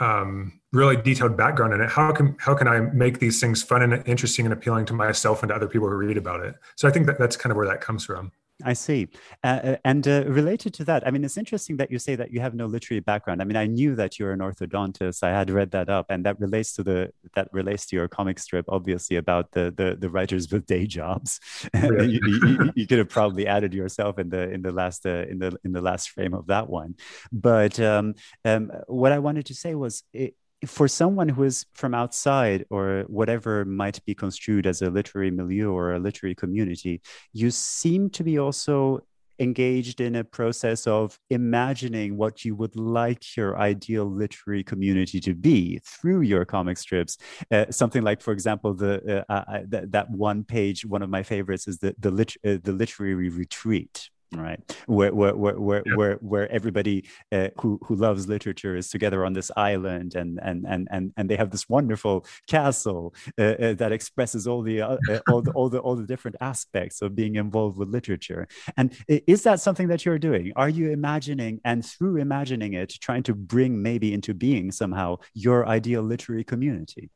um, 0.00 0.60
really 0.72 0.96
detailed 0.96 1.36
background 1.36 1.72
in 1.72 1.80
it. 1.80 1.88
How 1.88 2.12
can 2.12 2.36
how 2.38 2.54
can 2.54 2.66
I 2.66 2.80
make 2.80 3.20
these 3.20 3.40
things 3.40 3.62
fun 3.62 3.82
and 3.82 4.06
interesting 4.06 4.44
and 4.44 4.52
appealing 4.52 4.86
to 4.86 4.92
myself 4.92 5.42
and 5.42 5.50
to 5.50 5.54
other 5.54 5.68
people 5.68 5.88
who 5.88 5.94
read 5.94 6.16
about 6.16 6.44
it? 6.44 6.56
So 6.74 6.88
I 6.88 6.90
think 6.90 7.06
that 7.06 7.18
that's 7.18 7.36
kind 7.36 7.52
of 7.52 7.56
where 7.56 7.66
that 7.68 7.80
comes 7.80 8.04
from. 8.04 8.32
I 8.62 8.72
see. 8.74 9.08
Uh, 9.42 9.46
uh, 9.46 9.76
and 9.84 10.06
uh, 10.06 10.24
related 10.26 10.74
to 10.74 10.84
that, 10.84 11.04
I 11.06 11.10
mean, 11.10 11.24
it's 11.24 11.36
interesting 11.36 11.76
that 11.78 11.90
you 11.90 11.98
say 11.98 12.14
that 12.14 12.30
you 12.30 12.40
have 12.40 12.54
no 12.54 12.66
literary 12.66 13.00
background. 13.00 13.42
I 13.42 13.44
mean, 13.44 13.56
I 13.56 13.66
knew 13.66 13.96
that 13.96 14.18
you're 14.18 14.30
an 14.30 14.38
orthodontist. 14.38 15.24
I 15.24 15.30
had 15.30 15.50
read 15.50 15.72
that 15.72 15.88
up, 15.88 16.06
and 16.08 16.24
that 16.24 16.38
relates 16.38 16.72
to 16.74 16.84
the 16.84 17.10
that 17.34 17.48
relates 17.52 17.86
to 17.86 17.96
your 17.96 18.06
comic 18.06 18.38
strip, 18.38 18.66
obviously, 18.68 19.16
about 19.16 19.50
the 19.50 19.74
the, 19.76 19.96
the 19.98 20.08
writers 20.08 20.50
with 20.52 20.66
day 20.66 20.86
jobs. 20.86 21.40
Yeah. 21.74 22.02
you, 22.02 22.20
you, 22.24 22.72
you, 22.76 22.86
could 22.86 22.98
have 22.98 23.08
probably 23.08 23.46
added 23.46 23.74
yourself 23.74 24.18
in 24.18 24.28
the 24.30 24.50
in 24.50 24.62
the 24.62 24.72
last 24.72 25.04
uh, 25.04 25.26
in 25.28 25.38
the 25.38 25.56
in 25.64 25.72
the 25.72 25.82
last 25.82 26.10
frame 26.10 26.32
of 26.32 26.46
that 26.46 26.68
one. 26.68 26.94
But 27.32 27.78
um, 27.80 28.14
um, 28.44 28.70
what 28.86 29.12
I 29.12 29.18
wanted 29.18 29.46
to 29.46 29.54
say 29.54 29.74
was, 29.74 30.02
it, 30.12 30.34
for 30.66 30.88
someone 30.88 31.28
who 31.28 31.42
is 31.44 31.66
from 31.74 31.94
outside 31.94 32.64
or 32.70 33.04
whatever 33.08 33.64
might 33.64 34.04
be 34.04 34.14
construed 34.14 34.66
as 34.66 34.82
a 34.82 34.90
literary 34.90 35.30
milieu 35.30 35.70
or 35.70 35.92
a 35.92 35.98
literary 35.98 36.34
community, 36.34 37.00
you 37.32 37.50
seem 37.50 38.10
to 38.10 38.24
be 38.24 38.38
also 38.38 39.00
engaged 39.38 40.00
in 40.00 40.14
a 40.14 40.24
process 40.24 40.86
of 40.86 41.18
imagining 41.30 42.16
what 42.16 42.44
you 42.44 42.54
would 42.54 42.76
like 42.76 43.36
your 43.36 43.58
ideal 43.58 44.04
literary 44.04 44.62
community 44.62 45.20
to 45.20 45.34
be 45.34 45.80
through 45.84 46.20
your 46.20 46.44
comic 46.44 46.78
strips. 46.78 47.18
Uh, 47.50 47.66
something 47.70 48.02
like, 48.02 48.20
for 48.20 48.32
example, 48.32 48.74
the 48.74 49.24
uh, 49.28 49.32
uh, 49.32 49.58
th- 49.70 49.84
that 49.88 50.10
one 50.10 50.44
page. 50.44 50.86
One 50.86 51.02
of 51.02 51.10
my 51.10 51.22
favorites 51.22 51.66
is 51.66 51.78
the 51.78 51.94
the, 51.98 52.10
lit- 52.10 52.36
uh, 52.46 52.58
the 52.62 52.72
literary 52.72 53.28
retreat 53.28 54.08
right. 54.40 54.60
Where 54.86 55.14
where 55.14 55.36
where 55.36 55.58
where, 55.58 55.82
where, 55.94 56.14
where, 56.16 56.50
everybody 56.50 57.04
uh, 57.32 57.48
who 57.60 57.78
who 57.84 57.94
loves 57.94 58.28
literature 58.28 58.76
is 58.76 58.88
together 58.88 59.24
on 59.24 59.32
this 59.32 59.50
island 59.56 60.14
and 60.14 60.38
and 60.42 60.64
and 60.66 60.88
and, 60.90 61.12
and 61.16 61.28
they 61.28 61.36
have 61.36 61.50
this 61.50 61.68
wonderful 61.68 62.26
castle 62.48 63.14
uh, 63.38 63.42
uh, 63.42 63.74
that 63.74 63.92
expresses 63.92 64.46
all 64.46 64.62
the, 64.62 64.80
uh, 64.80 64.96
uh, 65.10 65.20
all 65.30 65.42
the 65.42 65.50
all 65.52 65.68
the 65.68 65.78
all 65.78 65.96
the 65.96 66.06
different 66.06 66.36
aspects 66.40 67.02
of 67.02 67.14
being 67.14 67.36
involved 67.36 67.78
with 67.78 67.88
literature. 67.88 68.46
And 68.76 68.96
is 69.08 69.42
that 69.42 69.60
something 69.60 69.88
that 69.88 70.04
you're 70.04 70.18
doing? 70.18 70.52
Are 70.56 70.68
you 70.68 70.90
imagining 70.90 71.60
and 71.64 71.84
through 71.84 72.18
imagining 72.18 72.74
it 72.74 72.90
trying 73.00 73.22
to 73.24 73.34
bring 73.34 73.82
maybe 73.82 74.12
into 74.12 74.34
being 74.34 74.70
somehow 74.72 75.18
your 75.34 75.66
ideal 75.66 76.02
literary 76.02 76.44
community? 76.44 77.10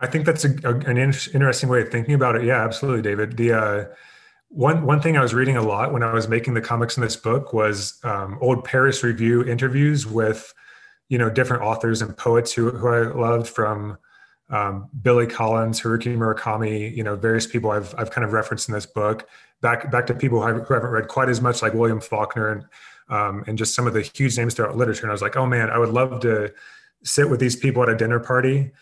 I 0.00 0.06
think 0.06 0.24
that's 0.24 0.44
a, 0.44 0.54
a, 0.64 0.74
an 0.74 0.96
in- 0.96 1.14
interesting 1.34 1.68
way 1.68 1.82
of 1.82 1.90
thinking 1.90 2.14
about 2.14 2.36
it. 2.36 2.44
Yeah, 2.44 2.64
absolutely, 2.64 3.02
David. 3.02 3.36
The 3.36 3.52
uh, 3.52 3.84
one 4.50 4.84
one 4.84 5.00
thing 5.00 5.16
I 5.16 5.22
was 5.22 5.32
reading 5.32 5.56
a 5.56 5.62
lot 5.62 5.92
when 5.92 6.02
I 6.02 6.12
was 6.12 6.28
making 6.28 6.54
the 6.54 6.60
comics 6.60 6.96
in 6.96 7.02
this 7.02 7.16
book 7.16 7.52
was 7.52 7.98
um, 8.02 8.36
old 8.40 8.64
Paris 8.64 9.02
Review 9.02 9.44
interviews 9.44 10.06
with, 10.06 10.52
you 11.08 11.18
know, 11.18 11.30
different 11.30 11.62
authors 11.62 12.02
and 12.02 12.16
poets 12.16 12.52
who 12.52 12.70
who 12.70 12.88
I 12.88 13.00
loved 13.12 13.46
from 13.46 13.96
um, 14.50 14.88
Billy 15.02 15.28
Collins, 15.28 15.80
Haruki 15.80 16.16
Murakami, 16.16 16.94
you 16.94 17.04
know, 17.04 17.14
various 17.14 17.46
people 17.46 17.70
I've 17.70 17.94
I've 17.96 18.10
kind 18.10 18.24
of 18.24 18.32
referenced 18.32 18.68
in 18.68 18.74
this 18.74 18.86
book. 18.86 19.28
Back 19.60 19.88
back 19.92 20.06
to 20.08 20.14
people 20.14 20.44
who, 20.44 20.60
who 20.60 20.74
haven't 20.74 20.90
read 20.90 21.06
quite 21.06 21.28
as 21.28 21.40
much, 21.40 21.62
like 21.62 21.72
William 21.72 22.00
Faulkner 22.00 22.50
and 22.50 22.64
um, 23.08 23.44
and 23.46 23.56
just 23.56 23.74
some 23.76 23.86
of 23.86 23.94
the 23.94 24.02
huge 24.02 24.36
names 24.36 24.54
throughout 24.54 24.76
literature. 24.76 25.02
And 25.02 25.10
I 25.10 25.14
was 25.14 25.22
like, 25.22 25.36
oh 25.36 25.46
man, 25.46 25.70
I 25.70 25.78
would 25.78 25.90
love 25.90 26.20
to 26.22 26.52
sit 27.04 27.30
with 27.30 27.38
these 27.38 27.54
people 27.54 27.84
at 27.84 27.88
a 27.88 27.96
dinner 27.96 28.18
party 28.18 28.72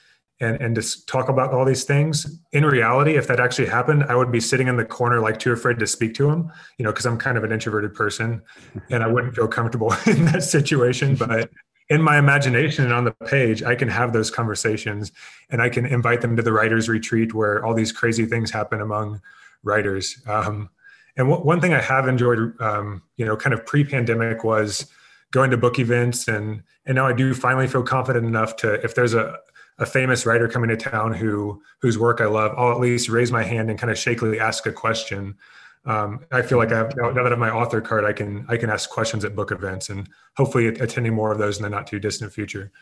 and 0.41 0.61
and 0.61 0.75
just 0.75 1.09
talk 1.09 1.29
about 1.29 1.53
all 1.53 1.65
these 1.65 1.85
things. 1.85 2.41
In 2.53 2.65
reality 2.65 3.17
if 3.17 3.27
that 3.27 3.41
actually 3.41 3.67
happened 3.67 4.05
i 4.05 4.15
would 4.15 4.33
be 4.33 4.41
sitting 4.41 4.69
in 4.69 4.77
the 4.77 4.85
corner 4.85 5.21
like 5.21 5.39
too 5.39 5.53
afraid 5.53 5.79
to 5.79 5.87
speak 5.87 6.15
to 6.15 6.29
him 6.31 6.51
you 6.79 6.85
know 6.85 6.93
because 6.93 7.07
i'm 7.07 7.19
kind 7.19 7.37
of 7.37 7.45
an 7.45 7.53
introverted 7.53 7.95
person 7.95 8.43
and 8.91 9.03
i 9.03 9.07
wouldn't 9.07 9.35
feel 9.35 9.49
comfortable 9.49 9.93
in 10.07 10.25
that 10.27 10.43
situation. 10.43 11.15
But 11.15 11.51
in 11.91 12.03
my 12.03 12.19
imagination 12.19 12.85
and 12.85 12.93
on 12.93 13.05
the 13.05 13.13
page 13.13 13.63
i 13.63 13.75
can 13.75 13.89
have 13.89 14.13
those 14.13 14.31
conversations 14.31 15.11
and 15.51 15.63
i 15.63 15.69
can 15.69 15.87
invite 15.87 16.21
them 16.21 16.37
to 16.37 16.43
the 16.43 16.53
writers 16.53 16.89
retreat 16.89 17.35
where 17.35 17.65
all 17.65 17.75
these 17.75 17.93
crazy 17.93 18.27
things 18.27 18.51
happen 18.51 18.81
among 18.81 19.21
writers. 19.63 20.21
Um, 20.27 20.71
and 21.17 21.29
w- 21.29 21.45
one 21.45 21.61
thing 21.61 21.75
i 21.75 21.81
have 21.81 22.09
enjoyed 22.09 22.59
um, 22.61 23.03
you 23.17 23.27
know 23.27 23.37
kind 23.37 23.53
of 23.53 23.67
pre-pandemic 23.67 24.45
was 24.45 24.87
going 25.31 25.51
to 25.51 25.57
book 25.57 25.79
events 25.79 26.29
and 26.29 26.63
and 26.87 26.95
now 26.95 27.07
i 27.07 27.13
do 27.13 27.35
finally 27.35 27.67
feel 27.67 27.83
confident 27.83 28.25
enough 28.25 28.57
to 28.57 28.75
if 28.85 28.95
there's 28.95 29.15
a 29.15 29.39
a 29.79 29.87
famous 29.87 30.27
writer 30.27 30.49
coming 30.49 30.71
to 30.71 30.77
town 30.77 31.13
who 31.13 31.63
whose 31.81 31.99
work 31.99 32.21
I 32.21 32.27
love, 32.27 32.55
I'll 32.57 32.73
at 32.73 32.81
least 32.81 33.09
raise 33.09 33.31
my 33.31 33.45
hand 33.45 33.71
and 33.71 33.79
kind 33.79 33.91
of 33.91 33.99
shakily 33.99 34.41
ask 34.41 34.67
a 34.67 34.73
question. 34.73 35.37
um, 35.85 36.21
I 36.33 36.43
feel 36.43 36.59
like 36.59 36.73
I 36.73 36.79
have 36.79 36.97
now 36.97 37.13
that 37.13 37.27
I 37.27 37.31
have 37.31 37.39
my 37.39 37.51
author 37.51 37.81
card, 37.81 38.05
I 38.05 38.13
can 38.13 38.45
I 38.49 38.57
can 38.57 38.71
ask 38.71 38.91
questions 38.91 39.25
at 39.25 39.37
book 39.37 39.53
events 39.53 39.89
and 39.89 40.09
hopefully 40.37 40.67
attending 40.67 41.15
more 41.15 41.33
of 41.33 41.39
those 41.39 41.59
in 41.59 41.63
the 41.63 41.71
not 41.71 41.87
too 41.87 42.01
distant 42.01 42.33
future. 42.33 42.73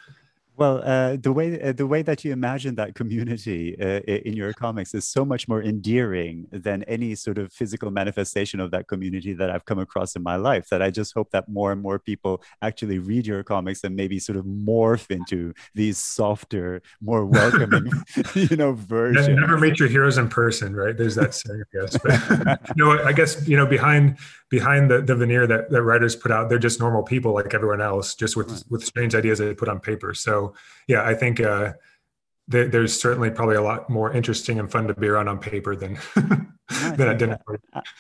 Well, 0.57 0.81
uh, 0.83 1.16
the 1.21 1.33
way 1.33 1.61
uh, 1.61 1.73
the 1.73 1.87
way 1.87 2.01
that 2.03 2.25
you 2.25 2.33
imagine 2.33 2.77
that 2.77 2.95
community 2.95 3.77
uh, 3.79 4.01
in 4.01 4.35
your 4.35 4.55
comics 4.55 4.95
is 4.95 5.07
so 5.07 5.23
much 5.23 5.49
more 5.49 5.62
endearing 5.62 6.47
than 6.51 6.83
any 6.85 7.14
sort 7.14 7.37
of 7.37 7.53
physical 7.53 7.90
manifestation 7.90 8.59
of 8.61 8.71
that 8.71 8.88
community 8.88 9.35
that 9.35 9.51
I've 9.51 9.66
come 9.66 9.79
across 9.79 10.16
in 10.16 10.23
my 10.23 10.37
life. 10.37 10.69
That 10.71 10.81
I 10.81 10.90
just 10.90 11.12
hope 11.12 11.31
that 11.33 11.49
more 11.49 11.73
and 11.73 11.83
more 11.83 11.99
people 11.99 12.42
actually 12.62 12.99
read 12.99 13.27
your 13.27 13.42
comics 13.42 13.85
and 13.85 13.95
maybe 13.95 14.19
sort 14.19 14.38
of 14.38 14.47
morph 14.47 15.11
into 15.11 15.53
these 15.75 15.99
softer, 15.99 16.81
more 17.03 17.27
welcoming, 17.27 17.90
you 18.35 18.57
know, 18.57 18.73
versions. 18.73 19.29
Never 19.29 19.59
meet 19.59 19.79
your 19.79 19.88
heroes 19.88 20.16
in 20.16 20.29
person, 20.29 20.75
right? 20.75 20.97
There's 20.97 21.16
that 21.16 21.35
saying, 21.35 21.62
I 21.75 21.79
guess. 21.81 21.99
But, 21.99 22.61
you 22.75 22.83
know, 22.83 23.05
I 23.05 23.12
guess 23.12 23.47
you 23.47 23.59
know 23.59 23.66
behind 23.66 24.16
behind 24.49 24.90
the, 24.90 25.03
the 25.03 25.14
veneer 25.14 25.47
that, 25.47 25.71
that 25.71 25.83
writers 25.83 26.14
put 26.14 26.31
out, 26.31 26.49
they're 26.49 26.59
just 26.59 26.79
normal 26.79 27.03
people 27.03 27.35
like 27.35 27.53
everyone 27.53 27.81
else, 27.81 28.14
just 28.14 28.37
with 28.37 28.51
right. 28.51 28.62
with 28.71 28.85
strange 28.85 29.14
ideas 29.14 29.38
they 29.38 29.55
put 29.55 29.69
on 29.69 29.81
paper. 29.81 30.14
So 30.14 30.46
yeah, 30.87 31.05
I 31.05 31.15
think 31.15 31.41
uh, 31.41 31.73
th- 32.51 32.71
there's 32.71 32.99
certainly 32.99 33.31
probably 33.31 33.57
a 33.57 33.63
lot 33.63 33.89
more 33.91 34.13
interesting 34.13 34.59
and 34.59 34.71
fun 34.71 34.87
to 34.89 34.95
be 34.95 35.09
around 35.09 35.29
on 35.29 35.39
paper 35.39 35.77
than 35.77 35.99
than 36.68 37.09
at 37.09 37.18
dinner. 37.18 37.38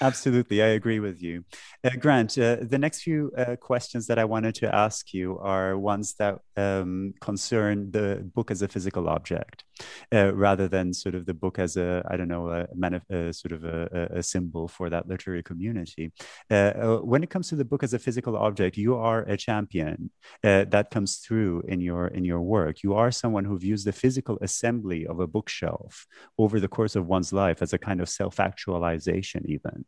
Absolutely, 0.00 0.62
I 0.62 0.68
agree 0.68 0.98
with 0.98 1.22
you, 1.22 1.44
uh, 1.84 1.90
Grant. 1.98 2.36
Uh, 2.36 2.56
the 2.60 2.78
next 2.78 3.02
few 3.02 3.30
uh, 3.36 3.56
questions 3.56 4.06
that 4.08 4.18
I 4.18 4.24
wanted 4.24 4.54
to 4.56 4.74
ask 4.74 5.14
you 5.14 5.38
are 5.38 5.78
ones 5.78 6.14
that 6.18 6.38
um, 6.56 7.14
concern 7.20 7.90
the 7.92 8.28
book 8.34 8.50
as 8.50 8.62
a 8.62 8.68
physical 8.68 9.08
object, 9.08 9.64
uh, 10.12 10.34
rather 10.34 10.66
than 10.68 10.92
sort 10.92 11.14
of 11.14 11.26
the 11.26 11.34
book 11.34 11.58
as 11.58 11.76
a 11.76 12.04
I 12.10 12.16
don't 12.16 12.28
know 12.28 12.48
a, 12.48 12.66
manif- 12.68 13.08
a 13.10 13.32
sort 13.32 13.52
of 13.52 13.64
a, 13.64 14.08
a, 14.14 14.22
symbol 14.22 14.66
for 14.66 14.90
that 14.90 15.06
literary 15.06 15.42
community. 15.42 16.12
Uh, 16.50 16.54
uh, 16.54 16.96
when 16.98 17.22
it 17.22 17.30
comes 17.30 17.48
to 17.50 17.56
the 17.56 17.64
book 17.64 17.82
as 17.82 17.94
a 17.94 17.98
physical 17.98 18.36
object, 18.36 18.76
you 18.76 18.96
are 18.96 19.22
a 19.22 19.36
champion 19.36 20.10
that 20.42 20.90
comes 20.90 21.16
through 21.18 21.62
in 21.68 21.80
your 21.80 22.08
in 22.08 22.24
your 22.24 22.40
work. 22.40 22.82
You 22.82 22.94
are 22.94 23.10
someone 23.12 23.44
who 23.44 23.58
views 23.58 23.84
the 23.84 23.92
physical 23.92 24.38
assembly 24.40 25.06
of 25.06 25.20
a 25.20 25.26
bookshelf 25.26 26.06
over 26.36 26.58
the 26.58 26.68
course 26.68 26.96
of 26.96 27.06
one's 27.06 27.32
life 27.32 27.62
as 27.62 27.72
a 27.72 27.78
kind 27.78 28.00
of 28.00 28.08
self 28.08 28.40
actualization, 28.56 29.44
even. 29.46 29.84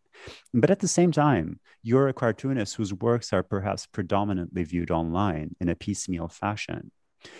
But 0.52 0.70
at 0.70 0.80
the 0.80 0.88
same 0.88 1.12
time, 1.12 1.60
you're 1.82 2.08
a 2.08 2.12
cartoonist 2.12 2.76
whose 2.76 2.92
works 2.92 3.32
are 3.32 3.42
perhaps 3.42 3.86
predominantly 3.86 4.64
viewed 4.64 4.90
online 4.90 5.56
in 5.60 5.68
a 5.68 5.74
piecemeal 5.74 6.28
fashion. 6.28 6.90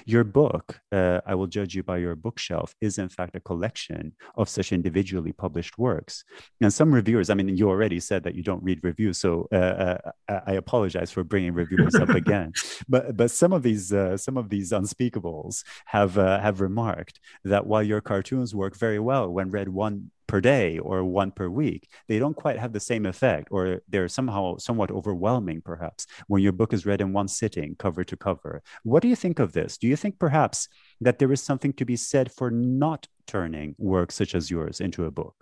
Your 0.07 0.25
book, 0.25 0.81
uh, 0.91 1.21
I 1.25 1.37
Will 1.37 1.47
Judge 1.47 1.77
You 1.77 1.85
by 1.85 1.99
Your 1.99 2.17
Bookshelf, 2.17 2.75
is 2.81 2.99
in 2.99 3.09
fact 3.09 3.37
a 3.37 3.41
collection 3.41 4.13
of 4.35 4.49
such 4.49 4.73
individually 4.73 5.33
published 5.33 5.79
works. 5.79 6.25
And 6.61 6.73
some 6.73 6.93
reviewers, 6.93 7.31
I 7.31 7.35
mean, 7.35 7.57
you 7.57 7.69
already 7.69 8.01
said 8.01 8.25
that 8.25 8.35
you 8.35 8.43
don't 8.43 8.65
read 8.65 8.81
reviews, 8.83 9.19
so 9.19 9.47
uh, 9.53 9.99
uh, 10.29 10.41
I 10.47 10.55
apologize 10.55 11.13
for 11.13 11.23
bringing 11.23 11.55
reviewers 11.55 11.95
up 11.95 12.09
again. 12.23 12.53
But 12.89 13.17
but 13.17 13.31
some 13.31 13.53
of 13.53 13.63
these 13.63 13.93
uh, 13.93 14.17
some 14.17 14.37
of 14.37 14.49
these 14.49 14.73
unspeakables 14.73 15.63
have 15.87 16.19
uh, 16.19 16.41
have 16.41 16.61
remarked 16.61 17.21
that 17.45 17.67
while 17.67 17.83
your 17.83 18.01
cartoons 18.01 18.55
work 18.55 18.77
very 18.77 18.99
well 18.99 19.29
when 19.29 19.51
read 19.51 19.69
one 19.69 20.11
per 20.29 20.41
day 20.41 20.79
or 20.79 21.03
one 21.03 21.33
per 21.33 21.49
week, 21.49 21.91
they 22.07 22.21
don't 22.21 22.37
quite 22.37 22.59
have 22.59 22.73
the 22.73 22.79
same 22.79 23.05
effect, 23.07 23.49
or 23.51 23.83
they're 23.89 24.09
somehow 24.09 24.57
somewhat 24.59 24.93
overwhelming, 24.93 25.61
perhaps, 25.61 26.07
when 26.29 26.43
your 26.43 26.53
book 26.53 26.73
is 26.73 26.87
read 26.87 27.01
in 27.01 27.13
one 27.13 27.27
sitting, 27.27 27.75
cover 27.77 28.05
to 28.05 28.17
cover. 28.17 28.63
What 28.85 29.03
do 29.03 29.09
you 29.09 29.17
think 29.17 29.41
of 29.41 29.53
this? 29.53 29.79
Do 29.79 29.89
you 29.89 29.97
think 29.97 30.21
perhaps 30.21 30.69
that 31.01 31.19
there 31.19 31.33
is 31.33 31.43
something 31.43 31.73
to 31.73 31.85
be 31.85 31.97
said 31.97 32.31
for 32.31 32.51
not 32.51 33.09
turning 33.27 33.75
work 33.79 34.13
such 34.13 34.35
as 34.37 34.51
yours 34.51 34.81
into 34.81 35.05
a 35.05 35.11
book? 35.11 35.35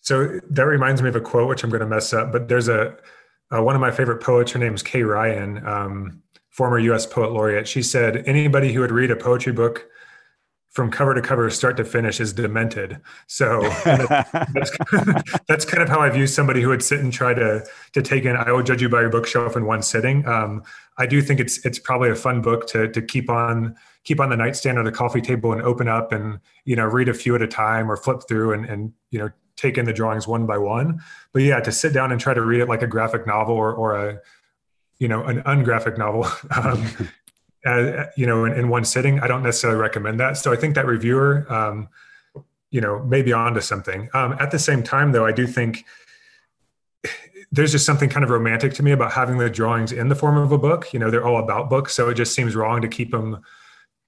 So 0.00 0.40
that 0.50 0.66
reminds 0.66 1.00
me 1.00 1.08
of 1.08 1.16
a 1.16 1.20
quote, 1.20 1.48
which 1.48 1.64
I'm 1.64 1.70
going 1.70 1.80
to 1.80 1.86
mess 1.86 2.12
up, 2.12 2.30
but 2.30 2.48
there's 2.48 2.68
a, 2.68 2.96
uh, 3.54 3.62
one 3.62 3.74
of 3.74 3.80
my 3.80 3.90
favorite 3.90 4.22
poets, 4.22 4.52
her 4.52 4.58
name 4.58 4.74
is 4.74 4.82
Kay 4.82 5.02
Ryan, 5.02 5.66
um, 5.66 6.22
former 6.50 6.78
US 6.78 7.06
poet 7.06 7.32
laureate. 7.32 7.66
She 7.66 7.82
said, 7.82 8.24
anybody 8.26 8.72
who 8.72 8.80
would 8.80 8.90
read 8.90 9.10
a 9.10 9.16
poetry 9.16 9.52
book 9.52 9.86
from 10.74 10.90
cover 10.90 11.14
to 11.14 11.22
cover, 11.22 11.48
start 11.50 11.76
to 11.76 11.84
finish, 11.84 12.20
is 12.20 12.32
demented. 12.32 13.00
So 13.28 13.62
that's, 13.84 14.76
that's 15.46 15.64
kind 15.64 15.80
of 15.84 15.88
how 15.88 16.00
I 16.00 16.10
view 16.10 16.26
somebody 16.26 16.62
who 16.62 16.68
would 16.70 16.82
sit 16.82 16.98
and 16.98 17.12
try 17.12 17.32
to 17.32 17.64
to 17.92 18.02
take 18.02 18.24
in. 18.24 18.36
I 18.36 18.50
will 18.50 18.64
judge 18.64 18.82
you 18.82 18.88
by 18.88 19.02
your 19.02 19.10
bookshelf 19.10 19.56
in 19.56 19.66
one 19.66 19.82
sitting. 19.82 20.26
Um, 20.26 20.64
I 20.98 21.06
do 21.06 21.22
think 21.22 21.38
it's 21.38 21.64
it's 21.64 21.78
probably 21.78 22.10
a 22.10 22.16
fun 22.16 22.42
book 22.42 22.66
to 22.68 22.88
to 22.88 23.00
keep 23.00 23.30
on 23.30 23.76
keep 24.02 24.18
on 24.20 24.30
the 24.30 24.36
nightstand 24.36 24.76
or 24.76 24.82
the 24.82 24.92
coffee 24.92 25.20
table 25.20 25.52
and 25.52 25.62
open 25.62 25.86
up 25.86 26.10
and 26.10 26.40
you 26.64 26.74
know 26.74 26.84
read 26.84 27.08
a 27.08 27.14
few 27.14 27.36
at 27.36 27.42
a 27.42 27.46
time 27.46 27.88
or 27.88 27.96
flip 27.96 28.22
through 28.26 28.52
and 28.52 28.66
and 28.66 28.92
you 29.10 29.18
know 29.20 29.30
take 29.56 29.78
in 29.78 29.84
the 29.84 29.92
drawings 29.92 30.26
one 30.26 30.44
by 30.44 30.58
one. 30.58 31.00
But 31.32 31.42
yeah, 31.42 31.60
to 31.60 31.70
sit 31.70 31.92
down 31.92 32.10
and 32.10 32.20
try 32.20 32.34
to 32.34 32.42
read 32.42 32.60
it 32.60 32.68
like 32.68 32.82
a 32.82 32.88
graphic 32.88 33.28
novel 33.28 33.54
or 33.54 33.72
or 33.72 33.94
a 33.94 34.20
you 34.98 35.06
know 35.06 35.22
an 35.22 35.40
ungraphic 35.42 35.98
novel 35.98 36.26
um, 36.50 37.08
you 38.16 38.26
know, 38.26 38.44
in, 38.44 38.52
in, 38.52 38.68
one 38.68 38.84
sitting. 38.84 39.20
I 39.20 39.26
don't 39.26 39.42
necessarily 39.42 39.78
recommend 39.78 40.20
that. 40.20 40.36
So 40.36 40.52
I 40.52 40.56
think 40.56 40.74
that 40.74 40.86
reviewer, 40.86 41.50
um, 41.52 41.88
you 42.70 42.80
know, 42.80 43.02
may 43.04 43.22
be 43.22 43.32
onto 43.32 43.60
something. 43.60 44.10
Um, 44.12 44.36
at 44.38 44.50
the 44.50 44.58
same 44.58 44.82
time, 44.82 45.12
though, 45.12 45.24
I 45.24 45.32
do 45.32 45.46
think 45.46 45.84
there's 47.52 47.72
just 47.72 47.86
something 47.86 48.08
kind 48.10 48.24
of 48.24 48.30
romantic 48.30 48.74
to 48.74 48.82
me 48.82 48.90
about 48.90 49.12
having 49.12 49.38
the 49.38 49.48
drawings 49.48 49.92
in 49.92 50.08
the 50.08 50.16
form 50.16 50.36
of 50.36 50.52
a 50.52 50.58
book. 50.58 50.92
You 50.92 50.98
know, 50.98 51.10
they're 51.10 51.24
all 51.24 51.42
about 51.42 51.70
books, 51.70 51.94
so 51.94 52.08
it 52.08 52.14
just 52.14 52.34
seems 52.34 52.56
wrong 52.56 52.82
to 52.82 52.88
keep 52.88 53.10
them, 53.12 53.42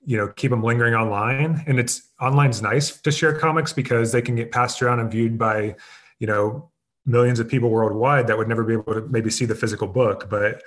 you 0.04 0.16
know, 0.16 0.28
keep 0.28 0.50
them 0.50 0.62
lingering 0.62 0.94
online. 0.94 1.62
And 1.66 1.78
it's 1.78 2.08
online's 2.18 2.60
nice 2.60 3.00
to 3.00 3.12
share 3.12 3.38
comics 3.38 3.72
because 3.72 4.12
they 4.12 4.20
can 4.20 4.34
get 4.34 4.50
passed 4.50 4.82
around 4.82 5.00
and 5.00 5.10
viewed 5.10 5.38
by, 5.38 5.76
you 6.18 6.26
know, 6.26 6.70
millions 7.06 7.38
of 7.38 7.48
people 7.48 7.70
worldwide 7.70 8.26
that 8.26 8.36
would 8.36 8.48
never 8.48 8.64
be 8.64 8.74
able 8.74 8.94
to 8.94 9.02
maybe 9.08 9.30
see 9.30 9.44
the 9.44 9.54
physical 9.54 9.86
book, 9.86 10.28
but 10.28 10.62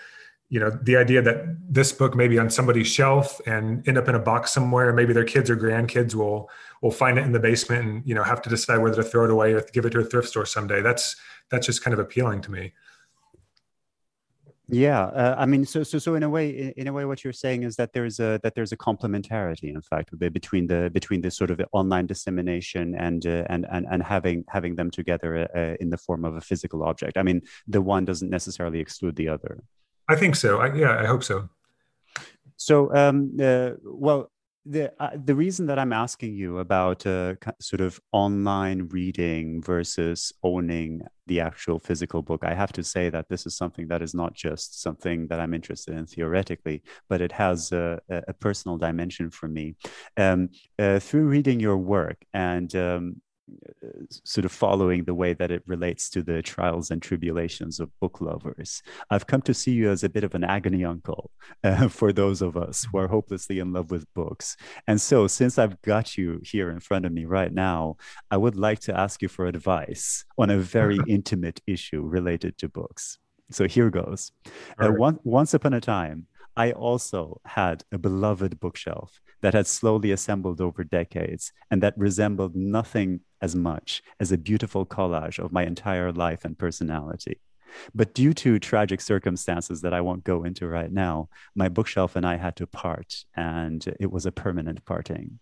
you 0.49 0.59
know 0.59 0.71
the 0.81 0.97
idea 0.97 1.21
that 1.21 1.45
this 1.69 1.91
book 1.91 2.15
may 2.15 2.27
be 2.27 2.39
on 2.39 2.49
somebody's 2.49 2.87
shelf 2.87 3.39
and 3.45 3.87
end 3.87 3.97
up 3.97 4.07
in 4.07 4.15
a 4.15 4.19
box 4.19 4.51
somewhere. 4.51 4.91
Maybe 4.91 5.13
their 5.13 5.23
kids 5.23 5.49
or 5.49 5.55
grandkids 5.55 6.15
will 6.15 6.49
will 6.81 6.91
find 6.91 7.19
it 7.19 7.25
in 7.25 7.31
the 7.31 7.39
basement 7.39 7.85
and 7.85 8.03
you 8.05 8.15
know 8.15 8.23
have 8.23 8.41
to 8.41 8.49
decide 8.49 8.79
whether 8.79 8.95
to 8.95 9.03
throw 9.03 9.25
it 9.25 9.31
away 9.31 9.53
or 9.53 9.61
give 9.73 9.85
it 9.85 9.91
to 9.91 9.99
a 9.99 10.03
thrift 10.03 10.29
store 10.29 10.45
someday. 10.45 10.81
That's 10.81 11.15
that's 11.51 11.67
just 11.67 11.83
kind 11.83 11.93
of 11.93 11.99
appealing 11.99 12.41
to 12.41 12.51
me. 12.51 12.73
Yeah 14.71 15.05
uh, 15.05 15.35
i 15.39 15.47
mean 15.47 15.65
so 15.65 15.81
so 15.81 15.97
so 15.97 16.13
in 16.13 16.21
a 16.21 16.29
way 16.29 16.71
in, 16.77 16.87
a 16.87 16.93
way 16.93 17.03
what 17.03 17.23
you're 17.23 17.33
saying 17.33 17.63
is 17.63 17.75
that 17.77 17.91
there's 17.91 18.19
a 18.19 18.39
that 18.43 18.53
there's 18.53 18.71
a 18.71 18.77
complementarity 18.77 19.73
in 19.73 19.81
fact 19.81 20.11
between 20.19 20.67
the 20.67 20.91
between 20.93 21.21
the 21.21 21.31
sort 21.31 21.49
of 21.49 21.59
online 21.71 22.05
dissemination 22.05 22.93
and 22.93 23.25
uh, 23.25 23.45
and, 23.49 23.65
and 23.71 23.87
and 23.89 24.03
having 24.03 24.45
having 24.47 24.75
them 24.75 24.91
together 24.91 25.49
uh, 25.55 25.75
in 25.79 25.89
the 25.89 25.97
form 25.97 26.23
of 26.23 26.35
a 26.35 26.41
physical 26.41 26.83
object. 26.83 27.17
I 27.17 27.23
mean 27.23 27.41
the 27.67 27.81
one 27.81 28.05
doesn't 28.05 28.29
necessarily 28.29 28.79
exclude 28.79 29.15
the 29.15 29.29
other 29.29 29.63
I 30.09 30.15
think 30.15 30.35
so. 30.35 30.59
I, 30.59 30.73
yeah, 30.73 30.99
I 30.99 31.05
hope 31.05 31.23
so. 31.23 31.47
So, 32.57 32.93
um, 32.93 33.37
uh, 33.41 33.71
well, 33.83 34.31
the 34.65 34.91
uh, 35.01 35.11
the 35.15 35.35
reason 35.35 35.67
that 35.67 35.79
I'm 35.79 35.93
asking 35.93 36.33
you 36.33 36.57
about 36.59 37.07
uh, 37.07 37.35
sort 37.61 37.79
of 37.79 37.99
online 38.11 38.89
reading 38.89 39.61
versus 39.61 40.33
owning 40.43 41.01
the 41.27 41.39
actual 41.39 41.79
physical 41.79 42.21
book, 42.21 42.43
I 42.43 42.53
have 42.53 42.73
to 42.73 42.83
say 42.83 43.09
that 43.09 43.29
this 43.29 43.45
is 43.45 43.55
something 43.55 43.87
that 43.87 44.01
is 44.01 44.13
not 44.13 44.33
just 44.33 44.81
something 44.81 45.27
that 45.27 45.39
I'm 45.39 45.53
interested 45.53 45.95
in 45.95 46.05
theoretically, 46.05 46.83
but 47.07 47.21
it 47.21 47.31
has 47.31 47.71
a, 47.71 47.99
a 48.09 48.33
personal 48.33 48.77
dimension 48.77 49.29
for 49.29 49.47
me. 49.47 49.75
Um, 50.17 50.49
uh, 50.77 50.99
through 50.99 51.27
reading 51.27 51.59
your 51.59 51.77
work 51.77 52.17
and 52.33 52.75
um, 52.75 53.21
sort 54.23 54.45
of 54.45 54.51
following 54.51 55.03
the 55.03 55.13
way 55.13 55.33
that 55.33 55.51
it 55.51 55.63
relates 55.65 56.09
to 56.09 56.21
the 56.21 56.41
trials 56.41 56.91
and 56.91 57.01
tribulations 57.01 57.79
of 57.79 57.97
book 57.99 58.21
lovers. 58.21 58.81
I've 59.09 59.27
come 59.27 59.41
to 59.43 59.53
see 59.53 59.71
you 59.71 59.89
as 59.89 60.03
a 60.03 60.09
bit 60.09 60.23
of 60.23 60.35
an 60.35 60.43
agony 60.43 60.85
uncle 60.85 61.31
uh, 61.63 61.87
for 61.87 62.11
those 62.11 62.41
of 62.41 62.57
us 62.57 62.87
who 62.91 62.97
are 62.97 63.07
hopelessly 63.07 63.59
in 63.59 63.73
love 63.73 63.91
with 63.91 64.11
books. 64.13 64.55
And 64.87 64.99
so, 64.99 65.27
since 65.27 65.57
I've 65.57 65.81
got 65.81 66.17
you 66.17 66.41
here 66.43 66.69
in 66.69 66.79
front 66.79 67.05
of 67.05 67.11
me 67.11 67.25
right 67.25 67.53
now, 67.53 67.97
I 68.31 68.37
would 68.37 68.55
like 68.55 68.79
to 68.81 68.97
ask 68.97 69.21
you 69.21 69.27
for 69.27 69.45
advice 69.45 70.25
on 70.37 70.49
a 70.49 70.57
very 70.57 70.97
intimate 71.07 71.61
issue 71.67 72.01
related 72.01 72.57
to 72.59 72.69
books. 72.69 73.17
So, 73.51 73.67
here 73.67 73.89
goes. 73.89 74.31
Uh, 74.81 74.89
right. 74.89 74.99
one, 74.99 75.19
once 75.23 75.53
upon 75.53 75.73
a 75.73 75.81
time, 75.81 76.27
I 76.55 76.71
also 76.73 77.39
had 77.45 77.83
a 77.91 77.97
beloved 77.97 78.59
bookshelf 78.59 79.21
that 79.41 79.53
had 79.53 79.67
slowly 79.67 80.11
assembled 80.11 80.59
over 80.59 80.83
decades 80.83 81.53
and 81.71 81.81
that 81.83 81.97
resembled 81.97 82.55
nothing 82.55 83.21
as 83.41 83.55
much 83.55 84.01
as 84.19 84.31
a 84.31 84.37
beautiful 84.37 84.85
collage 84.85 85.39
of 85.43 85.51
my 85.51 85.63
entire 85.65 86.11
life 86.11 86.45
and 86.45 86.57
personality. 86.57 87.39
But 87.93 88.13
due 88.13 88.33
to 88.33 88.59
tragic 88.59 89.01
circumstances 89.01 89.81
that 89.81 89.93
I 89.93 90.01
won't 90.01 90.23
go 90.23 90.43
into 90.43 90.67
right 90.67 90.91
now, 90.91 91.29
my 91.55 91.69
bookshelf 91.69 92.15
and 92.15 92.25
I 92.25 92.37
had 92.37 92.55
to 92.57 92.67
part, 92.67 93.25
and 93.35 93.85
it 93.99 94.11
was 94.11 94.25
a 94.25 94.31
permanent 94.31 94.83
parting. 94.85 95.39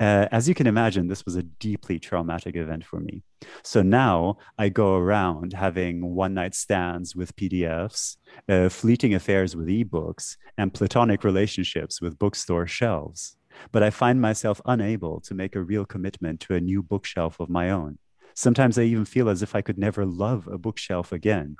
Uh, 0.00 0.26
as 0.30 0.48
you 0.48 0.54
can 0.54 0.66
imagine, 0.66 1.08
this 1.08 1.24
was 1.24 1.36
a 1.36 1.42
deeply 1.42 1.98
traumatic 1.98 2.56
event 2.56 2.84
for 2.84 3.00
me. 3.00 3.22
So 3.62 3.82
now 3.82 4.38
I 4.58 4.68
go 4.68 4.96
around 4.96 5.52
having 5.52 6.14
one 6.14 6.34
night 6.34 6.54
stands 6.54 7.14
with 7.14 7.36
PDFs, 7.36 8.16
uh, 8.48 8.68
fleeting 8.68 9.14
affairs 9.14 9.54
with 9.54 9.68
ebooks, 9.68 10.36
and 10.56 10.74
platonic 10.74 11.24
relationships 11.24 12.00
with 12.00 12.18
bookstore 12.18 12.66
shelves. 12.66 13.37
But 13.72 13.82
I 13.82 13.90
find 13.90 14.20
myself 14.20 14.60
unable 14.64 15.20
to 15.22 15.34
make 15.34 15.54
a 15.54 15.62
real 15.62 15.84
commitment 15.84 16.40
to 16.40 16.54
a 16.54 16.60
new 16.60 16.82
bookshelf 16.82 17.40
of 17.40 17.48
my 17.48 17.70
own 17.70 17.98
Sometimes 18.38 18.78
I 18.78 18.82
even 18.82 19.04
feel 19.04 19.28
as 19.28 19.42
if 19.42 19.56
I 19.56 19.62
could 19.62 19.78
never 19.78 20.06
love 20.06 20.46
a 20.46 20.58
bookshelf 20.58 21.10
again. 21.10 21.56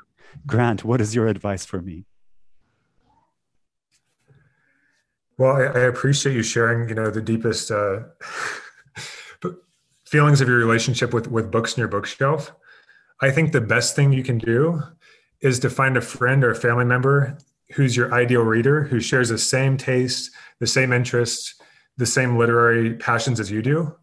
Grant, 0.46 0.84
what 0.84 1.00
is 1.00 1.12
your 1.12 1.26
advice 1.26 1.64
for 1.64 1.82
me? 1.82 2.04
Well, 5.36 5.56
I, 5.56 5.62
I 5.64 5.80
appreciate 5.86 6.36
you 6.36 6.44
sharing, 6.44 6.88
you 6.88 6.94
know, 6.94 7.10
the 7.10 7.20
deepest 7.20 7.72
uh, 7.72 8.02
feelings 10.06 10.40
of 10.40 10.46
your 10.46 10.58
relationship 10.58 11.12
with 11.12 11.26
with 11.26 11.50
books 11.50 11.76
in 11.76 11.80
your 11.80 11.88
bookshelf. 11.88 12.52
I 13.20 13.32
think 13.32 13.50
the 13.50 13.60
best 13.60 13.96
thing 13.96 14.12
you 14.12 14.22
can 14.22 14.38
do 14.38 14.80
is 15.40 15.58
to 15.58 15.70
find 15.70 15.96
a 15.96 16.00
friend 16.00 16.44
or 16.44 16.52
a 16.52 16.54
family 16.54 16.84
member 16.84 17.38
who's 17.72 17.96
your 17.96 18.14
ideal 18.14 18.42
reader, 18.42 18.84
who 18.84 19.00
shares 19.00 19.30
the 19.30 19.38
same 19.38 19.76
taste, 19.76 20.30
the 20.60 20.66
same 20.68 20.92
interests, 20.92 21.57
the 21.98 22.06
same 22.06 22.38
literary 22.38 22.94
passions 22.94 23.40
as 23.40 23.50
you 23.50 23.60
do. 23.60 23.94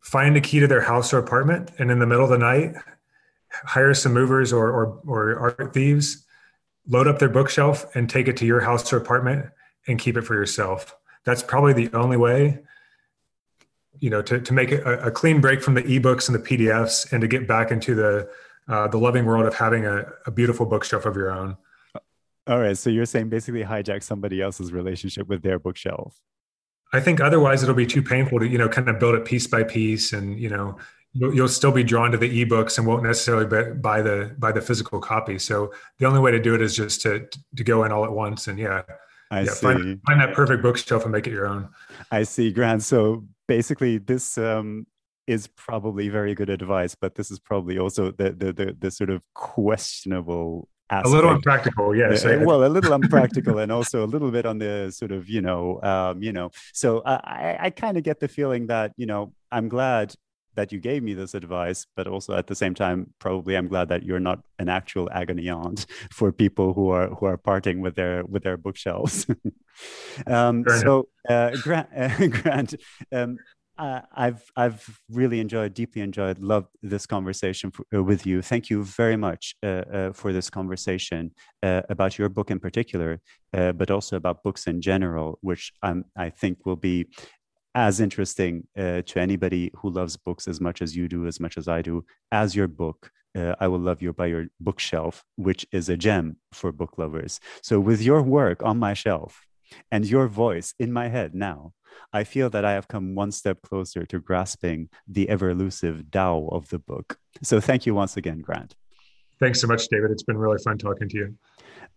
Find 0.00 0.36
a 0.36 0.40
key 0.40 0.60
to 0.60 0.66
their 0.66 0.82
house 0.82 1.12
or 1.12 1.18
apartment, 1.18 1.72
and 1.78 1.90
in 1.90 1.98
the 1.98 2.06
middle 2.06 2.24
of 2.24 2.30
the 2.30 2.38
night, 2.38 2.74
hire 3.50 3.94
some 3.94 4.12
movers 4.12 4.52
or, 4.52 4.70
or, 4.70 5.00
or 5.06 5.38
art 5.38 5.74
thieves, 5.74 6.24
load 6.86 7.08
up 7.08 7.18
their 7.18 7.28
bookshelf, 7.28 7.84
and 7.96 8.08
take 8.08 8.28
it 8.28 8.36
to 8.36 8.46
your 8.46 8.60
house 8.60 8.92
or 8.92 8.98
apartment 8.98 9.46
and 9.88 9.98
keep 9.98 10.16
it 10.16 10.22
for 10.22 10.34
yourself. 10.34 10.94
That's 11.24 11.42
probably 11.42 11.72
the 11.72 11.90
only 11.96 12.16
way, 12.16 12.60
you 13.98 14.10
know, 14.10 14.22
to, 14.22 14.40
to 14.40 14.52
make 14.52 14.70
a, 14.70 14.98
a 15.00 15.10
clean 15.10 15.40
break 15.40 15.62
from 15.62 15.74
the 15.74 15.82
ebooks 15.82 16.28
and 16.28 16.34
the 16.34 16.46
PDFs 16.46 17.12
and 17.12 17.20
to 17.22 17.28
get 17.28 17.48
back 17.48 17.70
into 17.70 17.94
the 17.94 18.30
uh, 18.68 18.86
the 18.86 18.98
loving 18.98 19.24
world 19.24 19.46
of 19.46 19.54
having 19.54 19.86
a, 19.86 20.04
a 20.26 20.30
beautiful 20.30 20.66
bookshelf 20.66 21.06
of 21.06 21.16
your 21.16 21.30
own. 21.30 21.56
All 22.46 22.58
right. 22.58 22.76
So 22.76 22.90
you're 22.90 23.06
saying 23.06 23.30
basically 23.30 23.64
hijack 23.64 24.02
somebody 24.02 24.42
else's 24.42 24.72
relationship 24.72 25.26
with 25.26 25.42
their 25.42 25.58
bookshelf. 25.58 26.20
I 26.92 27.00
think 27.00 27.20
otherwise 27.20 27.62
it'll 27.62 27.74
be 27.74 27.86
too 27.86 28.02
painful 28.02 28.40
to, 28.40 28.48
you 28.48 28.58
know, 28.58 28.68
kind 28.68 28.88
of 28.88 28.98
build 28.98 29.14
it 29.14 29.24
piece 29.24 29.46
by 29.46 29.62
piece 29.62 30.12
and, 30.12 30.38
you 30.38 30.48
know, 30.48 30.78
you'll, 31.12 31.48
still 31.48 31.72
be 31.72 31.82
drawn 31.82 32.12
to 32.12 32.18
the 32.18 32.44
ebooks 32.44 32.78
and 32.78 32.86
won't 32.86 33.02
necessarily 33.02 33.44
buy 33.74 34.00
the, 34.00 34.34
buy 34.38 34.52
the 34.52 34.60
physical 34.60 35.00
copy. 35.00 35.38
So 35.38 35.72
the 35.98 36.06
only 36.06 36.20
way 36.20 36.30
to 36.30 36.40
do 36.40 36.54
it 36.54 36.62
is 36.62 36.76
just 36.76 37.02
to, 37.02 37.28
to 37.56 37.64
go 37.64 37.84
in 37.84 37.92
all 37.92 38.04
at 38.04 38.12
once. 38.12 38.46
And 38.46 38.58
yeah, 38.58 38.82
I 39.30 39.42
yeah, 39.42 39.50
see. 39.50 39.66
Find, 39.66 40.00
find, 40.06 40.20
that 40.20 40.34
perfect 40.34 40.62
bookshelf 40.62 41.02
and 41.02 41.12
make 41.12 41.26
it 41.26 41.32
your 41.32 41.46
own. 41.46 41.68
I 42.10 42.22
see, 42.22 42.52
Grant. 42.52 42.82
So 42.82 43.26
basically, 43.46 43.98
this 43.98 44.38
um, 44.38 44.86
is 45.26 45.46
probably 45.48 46.08
very 46.08 46.34
good 46.34 46.48
advice, 46.48 46.94
but 46.94 47.14
this 47.14 47.30
is 47.30 47.38
probably 47.38 47.78
also 47.78 48.10
the 48.12 48.32
the 48.32 48.52
the, 48.52 48.76
the 48.78 48.90
sort 48.90 49.10
of 49.10 49.22
questionable 49.34 50.68
Aspect. 50.90 51.06
A 51.06 51.10
little 51.10 51.30
unpractical, 51.30 51.94
yes. 51.94 52.24
Uh, 52.24 52.42
well, 52.42 52.64
a 52.64 52.68
little 52.68 52.94
unpractical, 52.94 53.58
and 53.58 53.70
also 53.70 54.04
a 54.04 54.06
little 54.06 54.30
bit 54.30 54.46
on 54.46 54.58
the 54.58 54.90
sort 54.90 55.12
of, 55.12 55.28
you 55.28 55.42
know, 55.42 55.80
um, 55.82 56.22
you 56.22 56.32
know. 56.32 56.50
So 56.72 57.02
I, 57.04 57.14
I, 57.14 57.58
I 57.60 57.70
kind 57.70 57.98
of 57.98 58.04
get 58.04 58.20
the 58.20 58.28
feeling 58.28 58.68
that, 58.68 58.92
you 58.96 59.04
know, 59.04 59.34
I'm 59.52 59.68
glad 59.68 60.14
that 60.58 60.72
you 60.72 60.80
gave 60.80 61.04
me 61.04 61.14
this 61.14 61.34
advice, 61.34 61.86
but 61.94 62.08
also 62.08 62.34
at 62.34 62.48
the 62.48 62.54
same 62.54 62.74
time, 62.74 63.14
probably 63.20 63.56
I'm 63.56 63.68
glad 63.68 63.88
that 63.90 64.02
you're 64.02 64.18
not 64.18 64.40
an 64.58 64.68
actual 64.68 65.08
agony 65.12 65.48
aunt 65.48 65.86
for 66.10 66.32
people 66.32 66.74
who 66.74 66.90
are 66.90 67.08
who 67.08 67.26
are 67.26 67.36
parting 67.36 67.80
with 67.80 67.94
their 67.94 68.24
with 68.24 68.42
their 68.42 68.56
bookshelves. 68.56 69.26
um, 70.26 70.64
so, 70.80 71.08
uh, 71.28 71.50
Grant, 71.62 71.88
uh, 71.96 72.26
Grant 72.42 72.74
um, 73.12 73.38
uh, 73.78 74.00
I've 74.12 74.50
I've 74.56 75.00
really 75.10 75.40
enjoyed, 75.40 75.72
deeply 75.72 76.02
enjoyed, 76.02 76.38
loved 76.40 76.68
this 76.82 77.06
conversation 77.06 77.70
for, 77.70 77.84
uh, 77.94 78.02
with 78.02 78.26
you. 78.26 78.42
Thank 78.42 78.70
you 78.70 78.82
very 78.84 79.16
much 79.16 79.54
uh, 79.62 79.66
uh 79.66 80.12
for 80.12 80.32
this 80.32 80.50
conversation 80.50 81.30
uh, 81.62 81.82
about 81.88 82.18
your 82.18 82.28
book 82.28 82.50
in 82.50 82.58
particular, 82.58 83.20
uh, 83.54 83.72
but 83.72 83.90
also 83.90 84.16
about 84.16 84.42
books 84.42 84.66
in 84.66 84.80
general, 84.80 85.38
which 85.42 85.72
I 85.82 86.30
think 86.30 86.66
will 86.66 86.76
be 86.76 87.06
as 87.74 88.00
interesting 88.00 88.66
to 88.76 89.14
anybody 89.16 89.70
who 89.76 89.90
loves 89.90 90.16
books 90.16 90.48
as 90.48 90.60
much 90.60 90.82
as 90.82 90.96
you 90.96 91.06
do, 91.06 91.26
as 91.26 91.38
much 91.38 91.56
as 91.56 91.68
I 91.68 91.82
do, 91.82 92.04
as 92.32 92.56
your 92.56 92.68
book. 92.68 93.10
I 93.60 93.68
will 93.68 93.78
love 93.78 94.02
you 94.02 94.12
by 94.12 94.26
your 94.26 94.46
bookshelf, 94.58 95.22
which 95.36 95.64
is 95.70 95.88
a 95.88 95.96
gem 95.96 96.38
for 96.52 96.72
book 96.72 96.98
lovers. 96.98 97.38
So, 97.62 97.78
with 97.78 98.02
your 98.02 98.20
work 98.20 98.64
on 98.64 98.78
my 98.78 98.94
shelf 98.94 99.46
and 99.92 100.04
your 100.04 100.26
voice 100.26 100.74
in 100.80 100.92
my 100.92 101.06
head 101.08 101.36
now, 101.36 101.72
I 102.12 102.24
feel 102.24 102.50
that 102.50 102.64
I 102.64 102.72
have 102.72 102.88
come 102.88 103.14
one 103.14 103.32
step 103.32 103.62
closer 103.62 104.06
to 104.06 104.18
grasping 104.18 104.88
the 105.06 105.28
ever 105.28 105.50
elusive 105.50 106.10
Tao 106.10 106.48
of 106.52 106.68
the 106.68 106.78
book. 106.78 107.18
So 107.42 107.60
thank 107.60 107.86
you 107.86 107.94
once 107.94 108.16
again, 108.16 108.40
Grant. 108.40 108.74
Thanks 109.40 109.60
so 109.60 109.68
much, 109.68 109.86
David. 109.88 110.10
It's 110.10 110.24
been 110.24 110.38
really 110.38 110.58
fun 110.58 110.78
talking 110.78 111.08
to 111.10 111.16
you. 111.16 111.34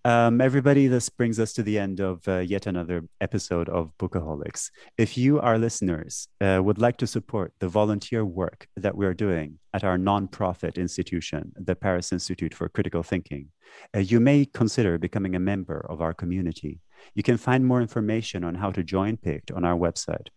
Um, 0.03 0.41
everybody, 0.41 0.87
this 0.87 1.09
brings 1.09 1.39
us 1.39 1.53
to 1.53 1.63
the 1.63 1.77
end 1.77 1.99
of 1.99 2.27
uh, 2.27 2.39
yet 2.39 2.65
another 2.65 3.03
episode 3.19 3.69
of 3.69 3.91
Bookaholics. 3.99 4.71
If 4.97 5.17
you, 5.17 5.39
our 5.39 5.59
listeners, 5.59 6.27
uh, 6.39 6.59
would 6.63 6.79
like 6.79 6.97
to 6.97 7.07
support 7.07 7.53
the 7.59 7.67
volunteer 7.67 8.25
work 8.25 8.67
that 8.77 8.95
we're 8.95 9.13
doing 9.13 9.59
at 9.73 9.83
our 9.83 9.97
nonprofit 9.97 10.77
institution, 10.77 11.51
the 11.55 11.75
Paris 11.75 12.11
Institute 12.11 12.53
for 12.53 12.67
Critical 12.67 13.03
Thinking, 13.03 13.49
uh, 13.95 13.99
you 13.99 14.19
may 14.19 14.45
consider 14.45 14.97
becoming 14.97 15.35
a 15.35 15.39
member 15.39 15.85
of 15.87 16.01
our 16.01 16.13
community. 16.13 16.79
You 17.13 17.23
can 17.23 17.37
find 17.37 17.65
more 17.65 17.81
information 17.81 18.43
on 18.43 18.55
how 18.55 18.71
to 18.71 18.83
join 18.83 19.17
PICT 19.17 19.55
on 19.55 19.65
our 19.65 19.77
website. 19.77 20.27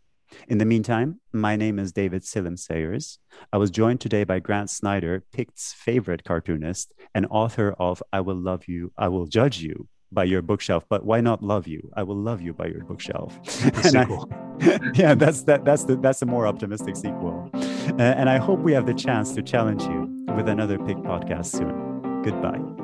In 0.49 0.59
the 0.59 0.65
meantime, 0.65 1.21
my 1.33 1.57
name 1.57 1.79
is 1.79 1.93
David 1.93 2.25
Selim 2.25 2.57
Sayers. 2.57 3.19
I 3.53 3.57
was 3.57 3.71
joined 3.71 4.01
today 4.01 4.25
by 4.25 4.41
Grant 4.41 4.71
Snider, 4.71 5.23
Pict's 5.33 5.73
favorite 5.73 6.25
cartoonist 6.25 6.93
and 7.15 7.27
author 7.31 7.75
of 7.79 8.03
I 8.13 8.21
Will 8.21 8.37
Love 8.37 8.65
You, 8.67 8.93
I 8.97 9.09
Will 9.09 9.27
Judge 9.27 9.61
You 9.61 9.89
by 10.13 10.25
Your 10.25 10.43
Bookshelf. 10.43 10.85
But 10.89 11.05
why 11.05 11.21
not 11.21 11.43
love 11.43 11.67
you? 11.67 11.91
I 11.95 12.03
will 12.03 12.17
love 12.17 12.41
you 12.41 12.53
by 12.53 12.67
your 12.67 12.85
bookshelf. 12.85 13.39
sequel. 13.83 14.29
I, 14.61 14.91
yeah, 14.95 15.15
that's 15.15 15.43
that, 15.43 15.65
that's 15.65 15.85
the 15.85 15.97
that's 15.97 16.23
a 16.23 16.27
more 16.27 16.47
optimistic 16.47 16.97
sequel. 16.97 17.51
Uh, 17.55 18.03
and 18.03 18.31
I 18.31 18.39
hope 18.39 18.61
we 18.61 18.73
have 18.73 18.87
the 18.87 18.95
chance 18.95 19.35
to 19.35 19.43
challenge 19.43 19.83
you 19.83 20.27
with 20.37 20.49
another 20.49 20.79
PICT 20.79 21.03
podcast 21.03 21.47
soon. 21.47 22.23
Goodbye. 22.23 22.84